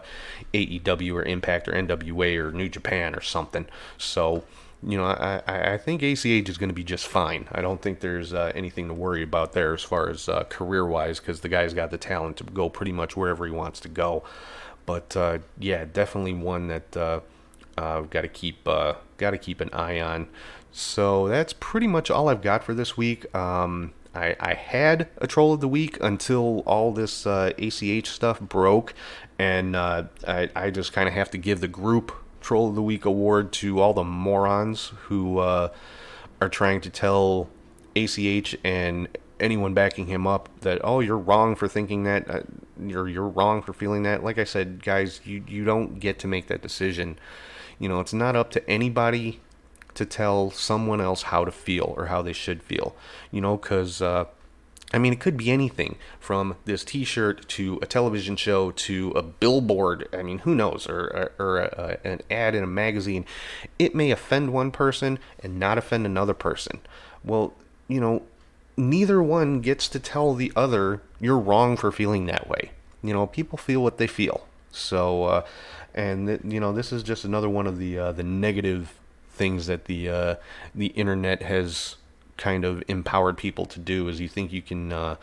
[0.53, 3.65] AEW or Impact or NWA or New Japan or something.
[3.97, 4.43] So
[4.81, 7.47] you know, I, I think ACH is going to be just fine.
[7.51, 10.85] I don't think there's uh, anything to worry about there as far as uh, career
[10.85, 13.89] wise because the guy's got the talent to go pretty much wherever he wants to
[13.89, 14.23] go.
[14.85, 16.95] But uh, yeah, definitely one that
[17.79, 20.27] uh, uh, got to keep uh, got to keep an eye on.
[20.71, 23.33] So that's pretty much all I've got for this week.
[23.35, 28.93] Um, I, I had a troll of the week until all this ACH stuff broke,
[29.37, 30.07] and I,
[30.55, 32.11] I just kind of have to give the group
[32.41, 35.69] Troll of the Week award to all the morons who uh,
[36.41, 37.49] are trying to tell
[37.95, 39.07] ACH and
[39.39, 42.41] anyone backing him up that oh you're wrong for thinking that uh,
[42.77, 44.23] you're you're wrong for feeling that.
[44.23, 47.17] Like I said, guys, you you don't get to make that decision.
[47.79, 49.39] You know, it's not up to anybody
[49.95, 52.95] to tell someone else how to feel or how they should feel.
[53.31, 54.25] You know, because uh,
[54.91, 59.21] I mean, it could be anything from this T-shirt to a television show to a
[59.21, 60.07] billboard.
[60.11, 60.87] I mean, who knows?
[60.87, 63.25] Or, or, or a, an ad in a magazine.
[63.77, 66.81] It may offend one person and not offend another person.
[67.23, 67.53] Well,
[67.87, 68.23] you know,
[68.75, 72.71] neither one gets to tell the other you're wrong for feeling that way.
[73.03, 74.47] You know, people feel what they feel.
[74.71, 75.45] So, uh,
[75.93, 78.93] and you know, this is just another one of the uh, the negative
[79.31, 80.35] things that the uh,
[80.75, 81.95] the internet has
[82.37, 85.15] kind of empowered people to do is you think you can uh,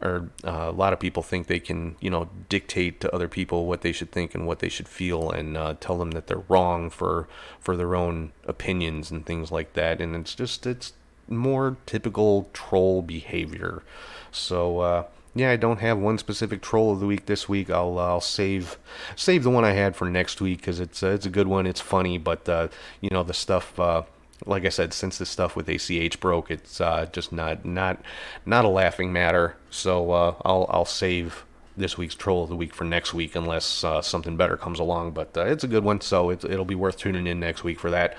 [0.00, 3.66] or uh, a lot of people think they can you know dictate to other people
[3.66, 6.44] what they should think and what they should feel and uh, tell them that they're
[6.48, 7.28] wrong for
[7.60, 10.00] for their own opinions and things like that.
[10.00, 10.92] And it's just it's
[11.28, 13.82] more typical troll behavior.
[14.30, 15.04] So uh,
[15.34, 17.70] yeah, I don't have one specific troll of the week this week.
[17.70, 18.78] I'll I'll save
[19.16, 21.66] save the one I had for next week because it's uh, it's a good one.
[21.66, 22.68] It's funny, but uh,
[23.00, 24.02] you know the stuff uh,
[24.46, 28.00] like I said, since the stuff with ACH broke, it's uh, just not not
[28.44, 29.56] not a laughing matter.
[29.70, 31.44] So uh, I'll I'll save
[31.76, 35.12] this week's troll of the week for next week unless uh, something better comes along.
[35.12, 37.80] But uh, it's a good one, so it, it'll be worth tuning in next week
[37.80, 38.16] for that.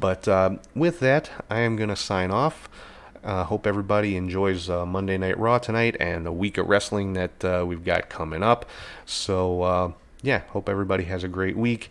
[0.00, 2.68] But uh, with that, I am gonna sign off.
[3.26, 7.84] Uh, hope everybody enjoys Monday Night Raw tonight and the week of wrestling that we've
[7.84, 8.64] got coming up.
[9.04, 11.90] So yeah, hope everybody has a great week.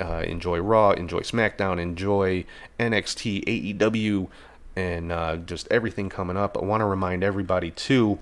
[0.00, 2.44] Uh, enjoy Raw, enjoy SmackDown, enjoy
[2.78, 4.28] NXT, AEW,
[4.76, 6.56] and uh, just everything coming up.
[6.56, 8.20] I want to remind everybody too,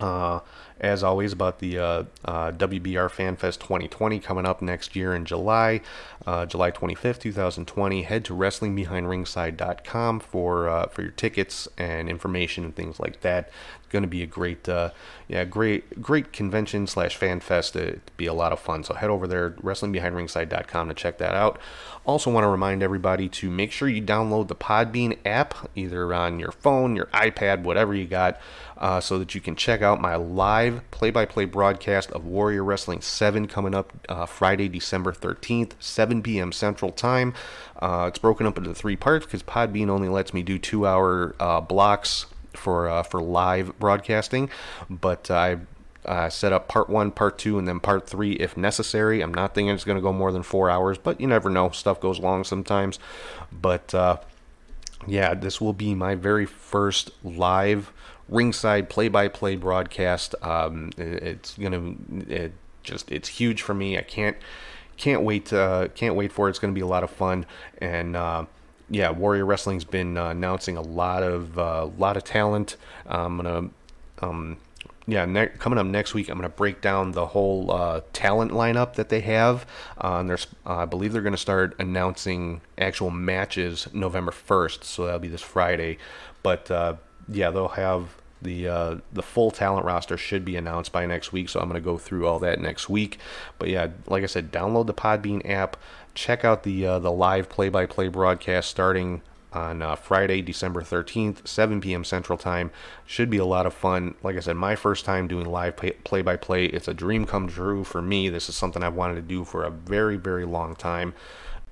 [0.00, 0.40] uh,
[0.80, 5.82] as always, about the uh, uh, WBR FanFest 2020 coming up next year in July,
[6.26, 8.02] uh, July 25th, 2020.
[8.02, 13.50] Head to WrestlingBehindRingside.com for for your tickets and information and things like that
[13.94, 14.90] going to be a great, uh,
[15.28, 17.76] yeah, great, great convention slash fan fest.
[17.76, 18.82] It'd be a lot of fun.
[18.82, 21.60] So head over there, WrestlingBehindRingside.com to check that out.
[22.04, 26.40] Also, want to remind everybody to make sure you download the Podbean app, either on
[26.40, 28.38] your phone, your iPad, whatever you got,
[28.76, 33.46] uh, so that you can check out my live play-by-play broadcast of Warrior Wrestling 7
[33.46, 36.52] coming up uh, Friday, December 13th, 7 p.m.
[36.52, 37.34] Central Time.
[37.80, 41.60] Uh, it's broken up into three parts because Podbean only lets me do two-hour uh,
[41.60, 44.48] blocks for uh, for live broadcasting,
[44.88, 45.58] but I
[46.04, 49.22] uh, set up part one, part two, and then part three if necessary.
[49.22, 51.70] I'm not thinking it's going to go more than four hours, but you never know.
[51.70, 52.98] Stuff goes long sometimes.
[53.50, 54.18] But uh,
[55.06, 57.92] yeah, this will be my very first live
[58.28, 60.34] ringside play-by-play broadcast.
[60.42, 61.94] Um, it, it's gonna
[62.28, 62.52] it
[62.82, 63.98] just it's huge for me.
[63.98, 64.36] I can't
[64.96, 66.50] can't wait to, can't wait for it.
[66.50, 67.46] It's going to be a lot of fun
[67.78, 68.46] and uh,
[68.90, 72.76] yeah, Warrior Wrestling's been uh, announcing a lot of uh, lot of talent.
[73.06, 73.70] I'm gonna,
[74.20, 74.58] um,
[75.06, 78.94] yeah, ne- coming up next week, I'm gonna break down the whole uh, talent lineup
[78.94, 79.66] that they have.
[80.02, 85.06] Uh, and there's, uh, I believe they're gonna start announcing actual matches November 1st, so
[85.06, 85.98] that'll be this Friday.
[86.42, 86.96] But uh,
[87.28, 91.48] yeah, they'll have the uh, the full talent roster should be announced by next week,
[91.48, 93.18] so I'm going to go through all that next week.
[93.58, 95.76] But yeah, like I said, download the Podbean app
[96.14, 99.22] check out the uh, the live play-by-play broadcast starting
[99.52, 102.02] on uh, Friday, December 13th, 7 p.m.
[102.02, 102.70] Central Time.
[103.06, 104.14] Should be a lot of fun.
[104.22, 106.66] Like I said, my first time doing live play by play.
[106.66, 108.28] It's a dream come true for me.
[108.28, 111.14] This is something I've wanted to do for a very, very long time.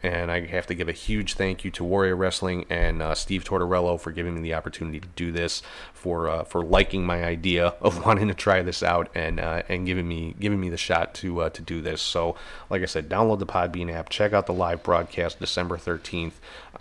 [0.02, 3.44] And I have to give a huge thank you to Warrior Wrestling and uh, Steve
[3.44, 7.74] Tortorello for giving me the opportunity to do this, for uh, for liking my idea
[7.80, 11.14] of wanting to try this out, and uh, and giving me giving me the shot
[11.14, 12.02] to uh, to do this.
[12.02, 12.36] So,
[12.68, 16.32] like I said, download the Podbean app, check out the live broadcast December 13th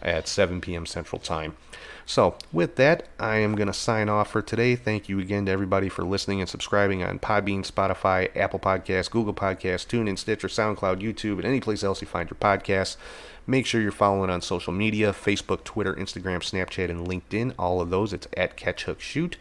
[0.02, 0.86] at 7 p.m.
[0.86, 1.56] Central Time.
[2.06, 4.76] So, with that, I am going to sign off for today.
[4.76, 9.34] Thank you again to everybody for listening and subscribing on Podbean, Spotify, Apple Podcasts, Google
[9.34, 12.98] Podcasts, TuneIn, Stitcher, SoundCloud, YouTube, and any place else you find your podcasts.
[13.48, 17.54] Make sure you're following on social media Facebook, Twitter, Instagram, Snapchat, and LinkedIn.
[17.58, 19.36] All of those, it's at CatchHookShoot.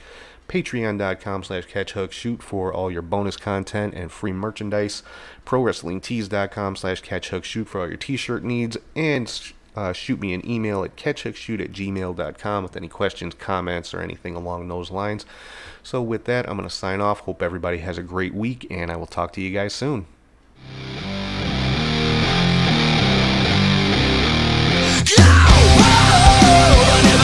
[0.49, 5.05] Patreon.com slash CatchHookShoot for all your bonus content and free merchandise.
[5.47, 8.77] ProWrestlingTees.com slash CatchHookShoot for all your t-shirt needs.
[8.97, 9.29] And
[9.77, 14.35] uh, shoot me an email at catchhookshoot at gmail.com with any questions, comments, or anything
[14.35, 15.27] along those lines.
[15.83, 17.21] So, with that, I'm going to sign off.
[17.21, 20.07] Hope everybody has a great week, and I will talk to you guys soon.
[26.43, 27.17] Oh,